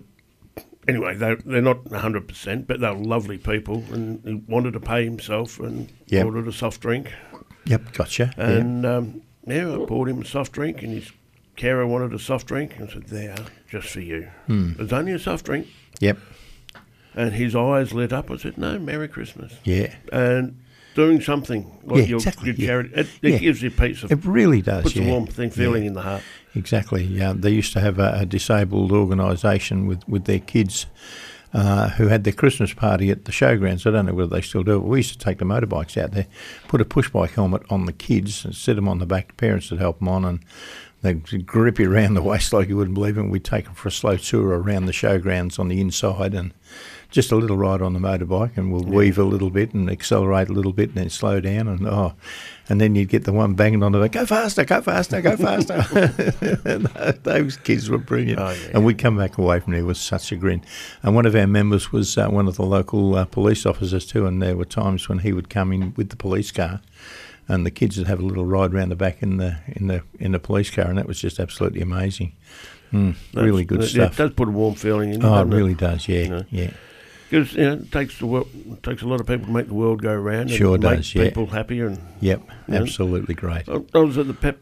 anyway 0.89 1.15
they 1.15 1.35
they're 1.45 1.63
not 1.63 1.87
hundred 1.93 2.29
percent, 2.29 2.67
but 2.67 2.81
they're 2.81 2.95
lovely 2.95 3.39
people, 3.39 3.85
and 3.93 4.21
he 4.25 4.35
wanted 4.35 4.73
to 4.75 4.81
pay 4.81 5.05
himself 5.05 5.59
and 5.61 5.89
Yep. 6.07 6.25
ordered 6.27 6.49
a 6.49 6.53
soft 6.53 6.81
drink, 6.81 7.13
Yep, 7.67 7.93
gotcha. 7.93 8.33
yeah. 8.37 8.49
and 8.51 8.85
um, 8.87 9.23
yeah, 9.47 9.73
I 9.73 9.77
bought 9.85 10.09
him 10.09 10.21
a 10.23 10.25
soft 10.25 10.53
drink, 10.53 10.83
and 10.83 10.93
his 10.93 11.11
carer 11.57 11.87
wanted 11.87 12.13
a 12.15 12.19
soft 12.19 12.47
drink, 12.47 12.77
and 12.79 12.89
I 12.89 12.93
said, 12.93 13.05
"There, 13.09 13.37
just 13.71 13.89
for 13.89 14.01
you. 14.01 14.29
Hmm. 14.47 14.73
It's 14.79 14.93
only 14.93 15.13
a 15.13 15.19
soft 15.19 15.45
drink." 15.47 15.67
Yep, 16.01 16.19
And 17.15 17.33
his 17.35 17.55
eyes 17.57 17.93
lit 17.93 18.13
up. 18.13 18.31
I 18.31 18.37
said, 18.37 18.57
"No, 18.59 18.79
Merry 18.79 19.09
Christmas." 19.09 19.53
yeah, 19.65 19.95
And 20.13 20.59
doing 20.95 21.21
something 21.21 21.71
like 21.85 22.01
Yeah, 22.01 22.05
your, 22.07 22.17
exactly, 22.19 22.47
your 22.49 22.57
yeah. 22.57 22.67
charity. 22.67 22.91
It, 22.95 23.07
it 23.23 23.31
Yeah. 23.33 23.39
gives 23.39 23.63
you 23.63 23.71
peace 23.71 24.03
of 24.03 24.11
It 24.11 24.25
really 24.25 24.61
does. 24.63 24.83
puts 24.85 24.97
yeah. 24.97 25.05
a 25.05 25.09
warm 25.09 25.27
thing 25.27 25.51
feeling 25.51 25.83
Yeah. 25.83 25.89
in 25.89 25.95
the 25.95 26.03
heart. 26.03 26.23
Exactly. 26.55 27.05
Yeah, 27.05 27.33
they 27.37 27.51
used 27.51 27.73
to 27.75 27.81
have 27.81 27.99
a, 27.99 28.21
a 28.21 28.27
disabled 28.27 28.93
organisation 28.93 29.87
with, 29.87 30.07
with 30.09 30.25
their 30.25 30.41
kids 30.41 30.87
uh, 31.53 31.91
who 31.91 32.09
had 32.09 32.25
their 32.25 32.33
Christmas 32.33 32.73
party 32.73 33.11
at 33.11 33.25
the 33.25 33.33
showgrounds. 33.33 33.87
I 33.87 33.91
don't 33.91 34.07
know 34.07 34.15
whether 34.15 34.31
they 34.31 34.41
still 34.41 34.63
do 34.63 34.77
it. 34.77 34.83
We 34.83 34.99
used 34.99 35.13
to 35.13 35.19
take 35.19 35.39
the 35.39 35.45
motorbikes 35.45 36.01
out 36.01 36.13
there, 36.13 36.27
put 36.69 36.81
a 36.81 36.85
push 36.85 37.09
bike 37.11 37.33
helmet 37.33 37.63
on 37.71 37.87
the 37.87 37.93
kids, 37.93 38.45
and 38.45 38.55
set 38.55 38.77
them 38.77 38.89
on 38.89 38.99
the 38.99 39.07
back. 39.07 39.37
Parents 39.37 39.71
would 39.71 39.81
help 39.81 39.99
them 39.99 40.09
on, 40.09 40.25
and 40.25 40.41
they'd 41.03 41.47
grip 41.47 41.79
you 41.79 41.93
around 41.93 42.15
the 42.15 42.23
waist 42.31 42.53
like 42.53 42.69
you 42.69 42.77
wouldn't 42.77 42.95
believe 42.95 43.19
it. 43.19 43.23
We'd 43.23 43.45
take 43.45 43.65
them 43.65 43.75
for 43.75 43.89
a 43.89 43.93
slow 43.93 44.17
tour 44.17 44.61
around 44.61 44.87
the 44.87 44.93
showgrounds 44.93 45.59
on 45.59 45.69
the 45.69 45.81
inside 45.81 46.35
and 46.35 46.55
just 47.11 47.33
a 47.33 47.37
little 47.37 47.57
ride 47.57 47.83
on 47.83 47.95
the 47.95 47.99
motorbike, 47.99 48.57
and 48.57 48.73
we'll 48.73 48.85
weave 48.85 49.19
a 49.19 49.25
little 49.25 49.51
bit 49.51 49.75
and 49.75 49.91
accelerate 49.91 50.49
a 50.49 50.53
little 50.53 50.73
bit 50.73 50.91
and 50.91 50.99
then 50.99 51.11
slow 51.11 51.41
down, 51.41 51.67
and 51.67 51.87
oh, 51.87 52.15
and 52.71 52.81
then 52.81 52.95
you'd 52.95 53.09
get 53.11 53.25
the 53.25 53.33
one 53.33 53.53
banging 53.55 53.83
on 53.83 53.93
the 53.93 54.01
back, 54.01 54.13
go 54.13 54.25
faster, 54.25 54.65
go 54.65 54.81
faster, 54.81 55.21
go 55.21 55.37
faster. 55.47 55.83
Those 57.23 57.57
kids 57.59 57.91
were 57.91 57.99
brilliant, 57.99 58.39
Oh, 58.41 58.51
yeah. 58.51 58.71
and 58.75 58.85
we'd 58.85 58.99
come 58.99 59.19
back 59.19 59.37
away 59.37 59.61
from 59.61 59.75
there 59.75 59.85
with 59.85 59.97
such 59.99 60.33
a 60.33 60.37
grin. 60.37 60.63
And 61.03 61.15
one 61.15 61.27
of 61.27 61.35
our 61.35 61.47
members 61.47 61.93
was 61.93 62.17
uh, 62.17 62.29
one 62.29 62.49
of 62.49 62.57
the 62.57 62.63
local 62.65 63.15
uh, 63.17 63.25
police 63.27 63.67
officers 63.67 64.07
too, 64.07 64.25
and 64.27 64.41
there 64.41 64.57
were 64.57 64.65
times 64.65 65.09
when 65.09 65.19
he 65.19 65.33
would 65.33 65.51
come 65.51 65.73
in 65.73 65.93
with 65.97 66.09
the 66.11 66.17
police 66.17 66.51
car. 66.51 66.81
And 67.49 67.67
the 67.67 67.71
kids 67.73 67.99
would 67.99 68.07
have 68.07 68.21
a 68.21 68.25
little 68.25 68.47
ride 68.47 68.73
round 68.73 68.93
the 68.93 68.97
back 68.97 69.23
in 69.25 69.39
the 69.39 69.57
in 69.67 69.89
the 69.89 70.05
in 70.21 70.31
the 70.31 70.39
police 70.39 70.71
car, 70.71 70.85
and 70.85 70.97
that 70.99 71.09
was 71.09 71.21
just 71.21 71.41
absolutely 71.41 71.81
amazing. 71.81 72.33
Mm, 72.93 73.17
really 73.35 73.65
good 73.65 73.83
stuff. 73.83 74.13
It 74.13 74.17
does 74.23 74.31
put 74.35 74.47
a 74.47 74.53
warm 74.53 74.77
feeling 74.77 75.13
in 75.15 75.21
you. 75.21 75.27
oh, 75.27 75.33
it 75.33 75.37
doesn't 75.39 75.51
really 75.51 75.75
does. 75.75 76.07
Yeah, 76.07 76.29
know. 76.29 76.45
yeah. 76.51 76.71
Because 77.31 77.55
you 77.55 77.63
know, 77.63 77.75
it 77.75 77.93
takes 77.93 78.19
the 78.19 78.27
world, 78.27 78.49
it 78.55 78.83
takes 78.83 79.03
a 79.03 79.07
lot 79.07 79.21
of 79.21 79.27
people 79.27 79.47
to 79.47 79.53
make 79.53 79.69
the 79.69 79.75
world 79.75 80.03
go 80.03 80.13
round. 80.13 80.51
Sure 80.51 80.75
and 80.75 80.83
make 80.83 80.97
does, 80.97 81.15
yeah. 81.15 81.25
People 81.25 81.47
happier 81.47 81.87
and 81.87 81.99
Yep, 82.21 82.43
absolutely 82.69 83.35
great. 83.35 83.69
I 83.69 83.81
I 83.95 83.99
was 83.99 84.19
at 84.19 84.27
the 84.27 84.35
pep 84.35 84.59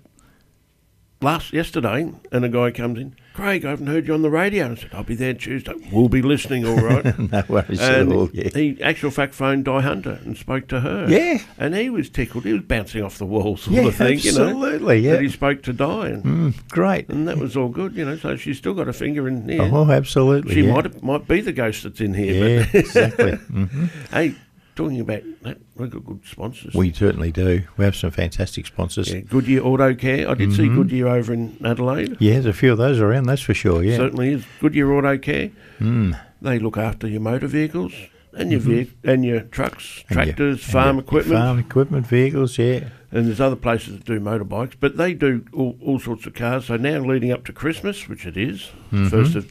last 1.20 1.52
yesterday, 1.52 2.12
and 2.30 2.44
a 2.44 2.48
guy 2.48 2.70
comes 2.70 2.98
in. 2.98 3.14
Craig, 3.34 3.64
I 3.64 3.70
haven't 3.70 3.86
heard 3.86 4.08
you 4.08 4.14
on 4.14 4.22
the 4.22 4.30
radio. 4.30 4.72
I 4.72 4.74
said, 4.74 4.90
I'll 4.92 5.04
be 5.04 5.14
there 5.14 5.32
Tuesday. 5.32 5.72
We'll 5.92 6.08
be 6.08 6.22
listening, 6.22 6.66
all 6.66 6.76
right. 6.76 7.16
no 7.32 7.44
worries 7.48 7.80
at 7.80 8.08
all. 8.08 8.28
Yeah, 8.32 8.48
he 8.52 8.82
actual 8.82 9.12
fact 9.12 9.32
phoned 9.32 9.64
Di 9.64 9.80
Hunter 9.80 10.18
and 10.24 10.36
spoke 10.36 10.66
to 10.68 10.80
her. 10.80 11.06
Yeah. 11.08 11.38
and 11.56 11.74
he 11.76 11.88
was 11.88 12.10
tickled. 12.10 12.44
He 12.44 12.52
was 12.52 12.62
bouncing 12.62 13.02
off 13.02 13.18
the 13.18 13.26
walls, 13.26 13.62
sort 13.62 13.76
yeah, 13.76 13.86
of 13.86 13.94
thing. 13.94 14.18
You 14.18 14.32
know, 14.36 14.48
absolutely. 14.48 15.02
that 15.02 15.22
he 15.22 15.28
spoke 15.28 15.62
to 15.62 15.72
Di, 15.72 16.08
and, 16.08 16.24
mm, 16.24 16.68
great. 16.68 17.08
and 17.08 17.28
that 17.28 17.38
was 17.38 17.56
all 17.56 17.68
good. 17.68 17.94
You 17.94 18.06
know, 18.06 18.16
so 18.16 18.34
she's 18.34 18.58
still 18.58 18.74
got 18.74 18.88
a 18.88 18.92
finger 18.92 19.28
in 19.28 19.46
there. 19.46 19.62
Oh, 19.62 19.88
absolutely. 19.88 20.54
she 20.54 20.62
yeah. 20.62 20.72
might 20.72 21.02
might 21.02 21.28
be 21.28 21.40
the 21.40 21.52
ghost 21.52 21.84
that's 21.84 22.00
in 22.00 22.14
here. 22.14 22.58
Yeah, 22.58 22.66
But 22.72 22.74
exactly. 22.80 23.32
hmm 23.36 23.84
hey, 24.10 24.34
talking 24.78 25.00
about 25.00 25.22
that, 25.42 25.58
we've 25.76 25.90
got 25.90 26.04
good 26.04 26.20
sponsors. 26.24 26.72
We 26.74 26.92
certainly 26.92 27.30
do. 27.32 27.62
We 27.76 27.84
have 27.84 27.94
some 27.96 28.10
fantastic 28.10 28.66
sponsors. 28.66 29.12
yeah, 29.12 29.20
Goodyear 29.20 29.62
Auto 29.64 29.94
Care. 29.94 30.28
I 30.30 30.34
did 30.34 30.52
see 30.52 30.68
Mhm. 30.68 30.74
Goodyear 30.76 31.08
over 31.08 31.32
in 31.34 31.56
Adelaide. 31.64 32.16
Yeah, 32.20 32.34
there's 32.34 32.46
a 32.46 32.52
few 32.52 32.72
of 32.72 32.78
those 32.78 33.00
around, 33.00 33.24
that's 33.24 33.42
for 33.42 33.54
sure. 33.54 33.82
Yeah. 33.82 33.96
Certainly 33.96 34.32
is. 34.32 34.44
Goodyear 34.60 34.92
Auto 34.92 35.18
Care. 35.18 35.50
Mm. 35.80 36.18
They 36.40 36.58
look 36.58 36.78
after 36.78 37.06
your 37.08 37.20
motor 37.20 37.46
vehicles 37.48 37.92
and 38.32 38.52
your 38.52 38.60
vehi- 38.60 38.90
and 39.04 39.24
your 39.24 39.40
trucks, 39.40 39.84
Mm-hmm. 39.84 40.18
And 40.18 40.26
your- 40.28 40.34
tractors, 40.36 40.62
and 40.64 40.72
farm 40.72 40.96
your 40.96 41.04
equipment, 41.04 41.40
Farm 41.40 41.58
equipment, 41.58 42.06
vehicles, 42.06 42.56
yeah. 42.58 42.88
and 43.10 43.26
there's 43.26 43.40
other 43.40 43.56
places 43.56 43.94
that 43.98 44.04
do 44.04 44.20
motorbikes. 44.20 44.74
But 44.78 44.96
they 44.96 45.12
do 45.14 45.44
all, 45.52 45.76
all 45.84 45.98
sorts 45.98 46.24
of 46.26 46.34
cars. 46.34 46.66
So 46.66 46.76
now 46.76 46.98
leading 47.00 47.32
up 47.32 47.44
to 47.46 47.52
Christmas, 47.52 48.08
which 48.08 48.24
it 48.26 48.36
is, 48.36 48.70
Mhm. 48.92 49.10
first 49.10 49.34
of 49.34 49.50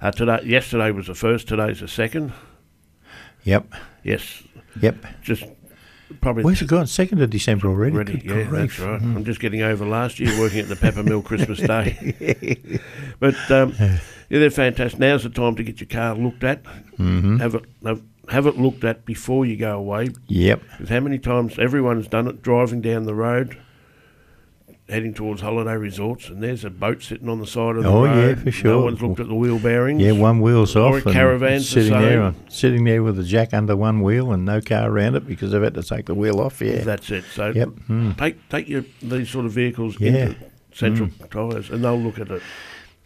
uh, 0.00 0.10
today. 0.10 0.40
Yesterday 0.44 0.90
was 0.90 1.06
the 1.06 1.14
first. 1.14 1.46
Today's 1.48 1.80
the 1.80 1.88
second. 1.88 2.32
Yep, 3.44 3.72
Yes, 4.04 4.42
yep. 4.80 4.96
just 5.22 5.44
probably. 6.20 6.42
Where's 6.44 6.62
it 6.62 6.68
gone? 6.68 6.86
Second 6.86 7.20
of 7.22 7.30
December 7.30 7.68
already. 7.68 7.94
Already, 7.94 8.12
Good 8.18 8.24
yeah, 8.24 8.42
grief. 8.44 8.76
that's 8.76 8.78
right. 8.80 9.00
Mm. 9.00 9.16
I'm 9.16 9.24
just 9.24 9.40
getting 9.40 9.62
over 9.62 9.86
last 9.86 10.18
year 10.20 10.38
working 10.40 10.60
at 10.60 10.68
the 10.68 10.76
Pepper 10.76 11.02
Mill 11.02 11.22
Christmas 11.22 11.58
Day. 11.72 12.80
but 13.20 13.34
um, 13.50 13.74
yeah, 13.78 13.98
they're 14.28 14.50
fantastic. 14.50 14.98
Now's 14.98 15.22
the 15.24 15.30
time 15.30 15.54
to 15.56 15.62
get 15.62 15.80
your 15.80 15.88
car 15.88 16.14
looked 16.14 16.44
at. 16.44 16.62
Mhm. 16.98 17.40
Have 17.40 17.54
it 17.54 17.64
have, 17.84 18.02
have 18.30 18.46
it 18.46 18.58
looked 18.58 18.84
at 18.84 19.04
before 19.04 19.46
you 19.46 19.56
go 19.56 19.76
away. 19.78 20.08
Yep. 20.28 20.62
Because 20.72 20.88
how 20.88 21.00
many 21.00 21.18
times 21.18 21.58
everyone's 21.58 22.08
done 22.08 22.26
it 22.28 22.42
driving 22.42 22.80
down 22.80 23.04
the 23.04 23.14
road, 23.14 23.56
heading 24.88 25.12
towards 25.12 25.40
holiday 25.42 25.74
resorts, 25.76 26.28
and 26.30 26.42
there's 26.42 26.64
a 26.64 26.70
boat 26.70 27.02
sitting 27.02 27.28
on 27.28 27.38
the 27.40 27.46
side 27.46 27.76
of 27.76 27.82
the 27.82 27.88
Oh, 27.90 28.04
yeah, 28.04 28.34
for 28.36 28.50
sure. 28.50 28.70
No 28.70 28.80
one's 28.84 29.02
looked 29.02 29.20
at 29.20 29.28
the 29.28 29.34
wheel 29.34 29.58
bearings. 29.58 30.00
Yeah, 30.02 30.12
one 30.12 30.40
wheel's 30.40 30.74
Or 30.76 30.96
off. 30.96 31.04
a 31.04 31.08
and 31.08 31.12
caravan's 31.12 31.72
the 31.74 31.82
sitting 31.82 32.00
there, 32.00 32.22
on, 32.22 32.34
sitting 32.48 32.84
there 32.84 33.02
with 33.02 33.18
a 33.18 33.24
jack 33.24 33.52
under 33.52 33.76
one 33.76 34.00
wheel 34.00 34.32
and 34.32 34.44
no 34.46 34.60
car 34.60 34.90
around 34.90 35.14
it 35.16 35.26
because 35.26 35.52
they've 35.52 35.62
had 35.62 35.74
to 35.74 35.82
take 35.82 36.06
the 36.06 36.14
wheel 36.14 36.40
off. 36.40 36.60
Yeah. 36.62 36.80
That's 36.84 37.10
it. 37.10 37.24
So 37.34 37.50
Yep. 37.54 37.68
Mm. 37.90 38.16
take 38.16 38.48
take 38.48 38.68
your 38.68 38.84
these 39.02 39.28
sort 39.28 39.44
of 39.44 39.52
vehicles 39.52 39.96
Yeah. 40.00 40.08
into 40.28 40.36
Central 40.72 41.08
Tyres, 41.30 41.68
and 41.70 41.84
they'll 41.84 41.98
look 42.00 42.18
at 42.18 42.30
it. 42.30 42.42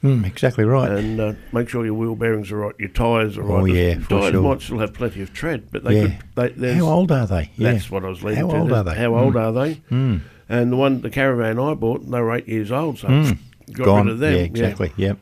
Mm, 0.04 0.26
exactly 0.26 0.64
right. 0.64 0.90
and 0.90 1.20
uh, 1.20 1.32
make 1.52 1.68
sure 1.68 1.84
your 1.84 1.94
wheel 1.94 2.16
bearings 2.16 2.50
are 2.50 2.56
right, 2.58 2.74
your 2.78 2.88
tyres 2.88 3.38
are 3.38 3.42
right. 3.44 3.60
Oh, 3.62 3.64
yeah, 3.66 3.98
for 4.00 4.08
tyres 4.20 4.32
sure. 4.32 4.42
might 4.42 4.60
still 4.60 4.78
have 4.80 4.94
plenty 4.94 5.22
of 5.22 5.32
tread, 5.32 5.68
but 5.70 5.84
they 5.84 5.94
Yeah. 6.02 6.08
could. 6.34 6.56
They, 6.56 6.74
How 6.74 6.86
old 6.86 7.12
are 7.12 7.24
they? 7.26 7.50
Yeah. 7.56 7.72
That's 7.72 7.88
what 7.88 8.04
I 8.04 8.08
was 8.08 8.22
leading 8.24 8.44
How 8.46 8.50
to. 8.52 8.58
old 8.58 8.72
are 8.72 8.82
they? 8.82 8.94
How 8.94 9.10
Mm. 9.12 9.20
old 9.20 9.36
are 9.36 9.52
they? 9.52 9.74
Mm. 9.92 10.20
And 10.52 10.70
the 10.72 10.76
one, 10.76 11.00
the 11.00 11.10
caravan 11.10 11.58
I 11.58 11.74
bought, 11.74 12.08
they 12.10 12.20
were 12.20 12.34
eight 12.34 12.46
years 12.48 12.70
old, 12.70 12.98
so 12.98 13.08
Mm. 13.08 13.38
got 13.72 13.84
Gone. 13.84 14.06
rid 14.06 14.12
of 14.12 14.18
them. 14.20 14.32
Yeah, 14.34 14.40
exactly. 14.40 14.92
Yep. 14.96 15.18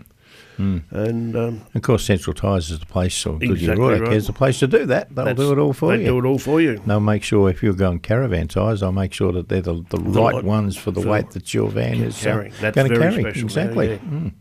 Mm. 0.59 0.83
And 0.91 1.37
um, 1.37 1.61
Of 1.75 1.83
course, 1.83 2.05
Central 2.05 2.35
Tyres 2.35 2.71
is 2.71 2.81
the 2.81 2.87
place, 2.87 3.25
or 3.25 3.39
Goodyear 3.39 3.53
Exactly 3.55 3.85
Auto 3.85 3.99
right. 4.01 4.09
Care 4.09 4.17
is 4.19 4.27
the 4.27 4.33
place 4.35 4.59
to 4.59 4.67
do 4.67 4.85
that. 4.87 5.15
They'll 5.15 5.25
that's- 5.27 5.47
do 5.47 5.53
it 5.53 5.59
all 5.59 5.73
for 5.73 5.93
they 5.97 6.01
you. 6.03 6.09
do 6.11 6.19
it 6.19 6.25
all 6.27 6.39
for 6.39 6.61
you. 6.61 6.83
They'll 6.85 7.01
make 7.01 7.23
sure 7.23 7.49
if 7.49 7.63
you're 7.63 7.73
going 7.73 8.01
caravan 8.01 8.49
tyres, 8.49 8.81
they'll 8.81 8.93
make 8.93 9.15
sure 9.15 9.33
that 9.33 9.49
they're 9.49 9.63
the, 9.63 9.83
the, 9.89 9.97
The 9.99 10.11
right 10.21 10.35
right- 10.35 10.45
ones 10.45 10.77
for 10.77 10.91
the 10.91 11.01
for 11.01 11.09
weight 11.09 11.31
that 11.31 11.55
your 11.55 11.69
van 11.71 11.95
is 11.95 12.21
uh, 12.21 12.25
carrying. 12.31 12.53
That's 12.61 12.75
going 12.75 12.91
to 12.91 12.99
very 12.99 13.11
carry. 13.13 13.23
special 13.23 13.45
exactly. 13.47 13.89
yeah. 13.91 13.97
Mm. 13.99 14.33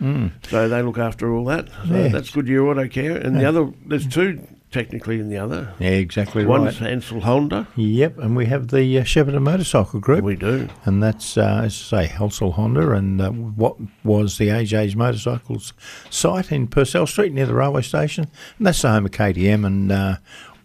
Mm. 0.00 0.30
So 0.48 0.68
they 0.68 0.82
look 0.82 0.96
after 0.98 1.34
all 1.34 1.44
that. 1.46 1.68
So 1.86 1.94
Yeah. 1.96 2.08
that's 2.08 2.30
Goodyear 2.30 2.64
Auto 2.66 2.86
Care. 2.88 3.16
And 3.18 3.36
the 3.38 3.44
other, 3.44 3.68
there's 3.86 4.06
two 4.06 4.40
technically 4.70 5.18
in 5.20 5.28
the 5.28 5.36
other. 5.38 5.72
Yeah, 5.78 5.90
exactly 5.90 6.44
One's 6.44 6.80
right. 6.80 6.90
Ansel 6.92 7.20
Honda. 7.20 7.66
Yep, 7.76 8.18
and 8.18 8.36
we 8.36 8.46
have 8.46 8.68
the 8.68 8.98
uh, 8.98 9.02
Shepparton 9.04 9.42
Motorcycle 9.42 10.00
Group, 10.00 10.24
We 10.24 10.36
do. 10.36 10.68
and 10.84 11.02
that's, 11.02 11.36
uh, 11.38 11.62
as 11.64 11.90
I 11.92 12.04
say, 12.04 12.06
Helsel 12.06 12.52
Honda, 12.52 12.90
and 12.92 13.20
uh, 13.20 13.30
what 13.30 13.76
was 14.04 14.38
the 14.38 14.48
AJ's 14.48 14.94
Motorcycles 14.96 15.72
site 16.10 16.52
in 16.52 16.66
Purcell 16.68 17.06
Street 17.06 17.32
near 17.32 17.46
the 17.46 17.54
railway 17.54 17.82
station. 17.82 18.28
And 18.58 18.66
that's 18.66 18.82
the 18.82 18.90
home 18.90 19.06
of 19.06 19.12
KTM 19.12 19.66
and 19.66 19.90
uh, 19.92 20.16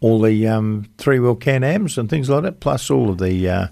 all 0.02 0.20
the 0.22 0.48
um, 0.48 0.90
three-wheel 0.98 1.36
Can-Ams 1.36 1.98
and 1.98 2.10
things 2.10 2.30
like 2.30 2.44
that, 2.44 2.60
plus 2.60 2.90
all 2.90 3.10
of 3.10 3.18
the 3.20 3.50
uh, 3.50 3.68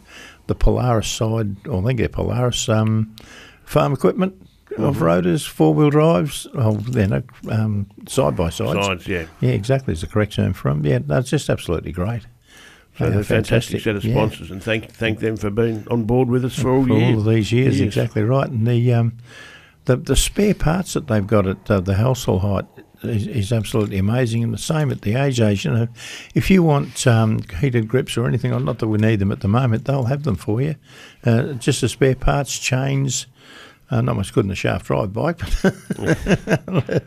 the 0.47 0.55
Polaris 0.55 1.07
side, 1.07 1.67
or 1.67 1.81
I 1.81 1.85
think 1.85 1.99
they're 1.99 2.09
Polaris 2.09 2.67
um, 2.69 3.15
farm 3.63 3.93
equipment. 3.93 4.35
Off-roaders, 4.77 5.47
four-wheel 5.47 5.89
drives, 5.89 6.47
oh, 6.53 6.73
they're 6.73 7.07
no 7.07 7.23
um, 7.49 7.87
side-by-sides. 8.07 8.85
Sides, 8.85 9.07
yeah. 9.07 9.25
Yeah, 9.41 9.51
exactly. 9.51 9.93
Is 9.93 10.01
the 10.01 10.07
correct 10.07 10.33
term 10.33 10.53
for 10.53 10.69
them. 10.69 10.85
Yeah, 10.85 10.99
that's 11.05 11.29
just 11.29 11.49
absolutely 11.49 11.91
great. 11.91 12.21
So 12.97 13.09
they're 13.09 13.19
a 13.19 13.23
fantastic, 13.23 13.81
fantastic, 13.81 13.81
set 13.81 13.95
of 13.95 14.05
yeah. 14.05 14.13
sponsors, 14.13 14.51
and 14.51 14.61
thank 14.61 14.91
thank 14.91 15.19
them 15.19 15.37
for 15.37 15.49
being 15.49 15.87
on 15.89 16.03
board 16.03 16.27
with 16.27 16.43
us 16.43 16.59
for 16.59 16.69
all 16.69 16.85
for 16.85 16.93
years. 16.93 17.13
all 17.13 17.19
of 17.19 17.25
these 17.25 17.51
years. 17.51 17.79
Years. 17.79 17.87
Exactly 17.87 18.21
right. 18.21 18.49
And 18.49 18.67
the 18.67 18.93
um, 18.93 19.17
the 19.85 19.95
the 19.95 20.15
spare 20.15 20.53
parts 20.53 20.93
that 20.93 21.07
they've 21.07 21.25
got 21.25 21.47
at 21.47 21.71
uh, 21.71 21.79
the 21.79 21.95
household 21.95 22.41
height 22.41 22.65
is, 23.03 23.27
is 23.27 23.53
absolutely 23.53 23.97
amazing. 23.97 24.43
And 24.43 24.53
the 24.53 24.57
same 24.57 24.91
at 24.91 25.01
the 25.01 25.13
AJ's. 25.13 25.63
You 25.63 25.71
know, 25.71 25.87
if 26.35 26.51
you 26.51 26.63
want 26.63 27.07
um, 27.07 27.39
heated 27.59 27.87
grips 27.87 28.17
or 28.17 28.27
anything, 28.27 28.51
not 28.65 28.79
that 28.79 28.87
we 28.87 28.97
need 28.97 29.19
them 29.19 29.31
at 29.31 29.39
the 29.39 29.47
moment, 29.47 29.85
they'll 29.85 30.03
have 30.03 30.23
them 30.23 30.35
for 30.35 30.61
you. 30.61 30.75
Uh, 31.25 31.53
just 31.53 31.81
the 31.81 31.89
spare 31.89 32.15
parts, 32.15 32.59
chains. 32.59 33.25
Uh, 33.91 33.99
not 33.99 34.15
much 34.15 34.33
good 34.33 34.45
in 34.45 34.51
a 34.51 34.55
shaft 34.55 34.85
drive 34.85 35.11
bike, 35.11 35.37
but 35.37 35.75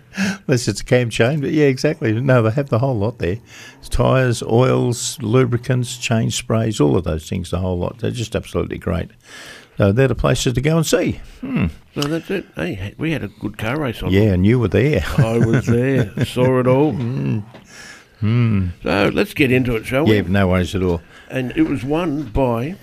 unless 0.46 0.68
it's 0.68 0.82
a 0.82 0.84
cam 0.84 1.08
chain. 1.08 1.40
But 1.40 1.52
yeah, 1.52 1.64
exactly. 1.64 2.12
No, 2.12 2.42
they 2.42 2.50
have 2.50 2.68
the 2.68 2.78
whole 2.78 2.98
lot 2.98 3.18
there. 3.18 3.38
Tyres, 3.88 4.42
oils, 4.42 5.18
lubricants, 5.22 5.96
chain 5.96 6.30
sprays, 6.30 6.80
all 6.80 6.94
of 6.94 7.04
those 7.04 7.26
things, 7.26 7.50
the 7.50 7.58
whole 7.58 7.78
lot. 7.78 8.00
They're 8.00 8.10
just 8.10 8.36
absolutely 8.36 8.76
great. 8.76 9.10
So 9.78 9.92
they're 9.92 10.08
the 10.08 10.14
places 10.14 10.52
to 10.52 10.60
go 10.60 10.76
and 10.76 10.86
see. 10.86 11.20
Hmm. 11.40 11.66
So 11.94 12.02
that's 12.02 12.30
it. 12.30 12.46
Hey, 12.54 12.94
we 12.98 13.12
had 13.12 13.24
a 13.24 13.28
good 13.28 13.56
car 13.56 13.80
race 13.80 14.02
on. 14.02 14.12
Yeah, 14.12 14.32
and 14.34 14.44
you 14.44 14.58
were 14.58 14.68
there. 14.68 15.02
I 15.16 15.38
was 15.38 15.64
there, 15.66 16.24
saw 16.26 16.60
it 16.60 16.66
all. 16.66 16.92
Hmm. 16.92 17.40
So 18.82 19.10
let's 19.12 19.32
get 19.32 19.50
into 19.50 19.74
it, 19.76 19.86
shall 19.86 20.04
we? 20.04 20.16
Yeah, 20.16 20.22
no 20.22 20.48
worries 20.48 20.74
at 20.74 20.82
all. 20.82 21.00
And 21.30 21.56
it 21.56 21.62
was 21.62 21.82
won 21.82 22.24
by 22.24 22.76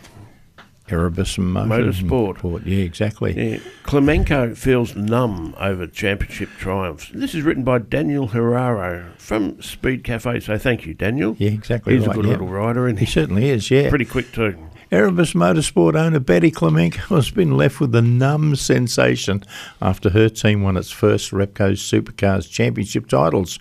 Erebus 0.92 1.38
and 1.38 1.56
Motorsport. 1.56 2.66
Yeah, 2.66 2.80
exactly. 2.80 3.52
yeah, 3.52 3.60
Klimenko 3.84 4.56
feels 4.58 4.96
numb 4.96 5.56
over 5.60 5.88
championship 5.88 6.50
triumphs. 6.58 7.10
This 7.14 7.34
is 7.34 7.44
written 7.44 7.64
by 7.64 7.80
Daniel 7.80 8.30
Herrero 8.30 9.16
from 9.18 9.62
Speed 9.62 10.04
Cafe. 10.04 10.40
So 10.42 10.58
thank 10.58 10.86
you, 10.86 10.94
Daniel. 10.94 11.36
Yeah, 11.40 11.52
exactly 11.52 11.96
He's 11.96 12.06
right. 12.08 12.16
a 12.16 12.16
good 12.16 12.26
yeah. 12.26 12.32
little 12.32 12.48
rider, 12.48 12.88
and 12.88 13.00
He 13.00 13.06
he's 13.06 13.14
certainly 13.14 13.50
is, 13.50 13.72
yeah. 13.72 13.90
pretty 13.90 14.06
quick 14.06 14.32
too. 14.32 14.58
Erebus 14.92 15.32
Motorsport 15.32 15.96
owner 15.96 16.20
Betty 16.20 16.52
Klimenko 16.52 17.16
has 17.16 17.32
been 17.32 17.56
left 17.56 17.80
with 17.80 17.96
a 17.96 18.02
numb 18.02 18.58
sensation 18.58 19.42
after 19.82 20.10
her 20.10 20.28
team 20.28 20.64
won 20.64 20.76
its 20.76 20.92
first 20.92 21.32
Repco 21.32 21.72
Supercars 21.78 22.52
Championship 22.52 23.08
titles. 23.08 23.58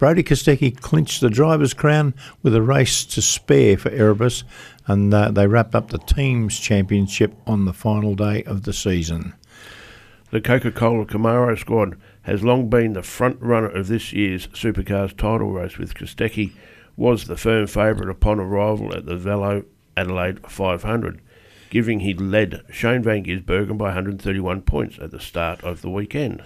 Brodie 0.00 0.22
Kostecki 0.22 0.80
clinched 0.80 1.20
the 1.20 1.28
driver's 1.28 1.74
crown 1.74 2.14
with 2.42 2.54
a 2.54 2.62
race 2.62 3.04
to 3.04 3.20
spare 3.20 3.76
for 3.76 3.90
Erebus, 3.90 4.44
and 4.86 5.12
uh, 5.12 5.30
they 5.30 5.46
wrapped 5.46 5.74
up 5.74 5.90
the 5.90 5.98
team's 5.98 6.58
championship 6.58 7.34
on 7.46 7.66
the 7.66 7.74
final 7.74 8.14
day 8.14 8.42
of 8.44 8.62
the 8.62 8.72
season. 8.72 9.34
The 10.30 10.40
Coca 10.40 10.72
Cola 10.72 11.04
Camaro 11.04 11.58
squad 11.58 12.00
has 12.22 12.42
long 12.42 12.70
been 12.70 12.94
the 12.94 13.02
front 13.02 13.42
runner 13.42 13.68
of 13.68 13.88
this 13.88 14.10
year's 14.14 14.46
Supercars 14.46 15.14
title 15.14 15.50
race, 15.50 15.76
with 15.76 15.92
Kostecki 15.92 16.52
was 16.96 17.26
the 17.26 17.36
firm 17.36 17.66
favourite 17.66 18.08
upon 18.08 18.40
arrival 18.40 18.96
at 18.96 19.04
the 19.04 19.18
VAILO 19.18 19.66
Adelaide 19.98 20.40
500, 20.48 21.20
giving 21.70 22.00
he 22.00 22.12
led 22.12 22.62
Shane 22.70 23.02
Van 23.02 23.24
Gisbergen 23.24 23.78
by 23.78 23.86
131 23.86 24.62
points 24.62 24.98
at 25.00 25.12
the 25.12 25.20
start 25.20 25.62
of 25.64 25.80
the 25.80 25.90
weekend. 25.90 26.42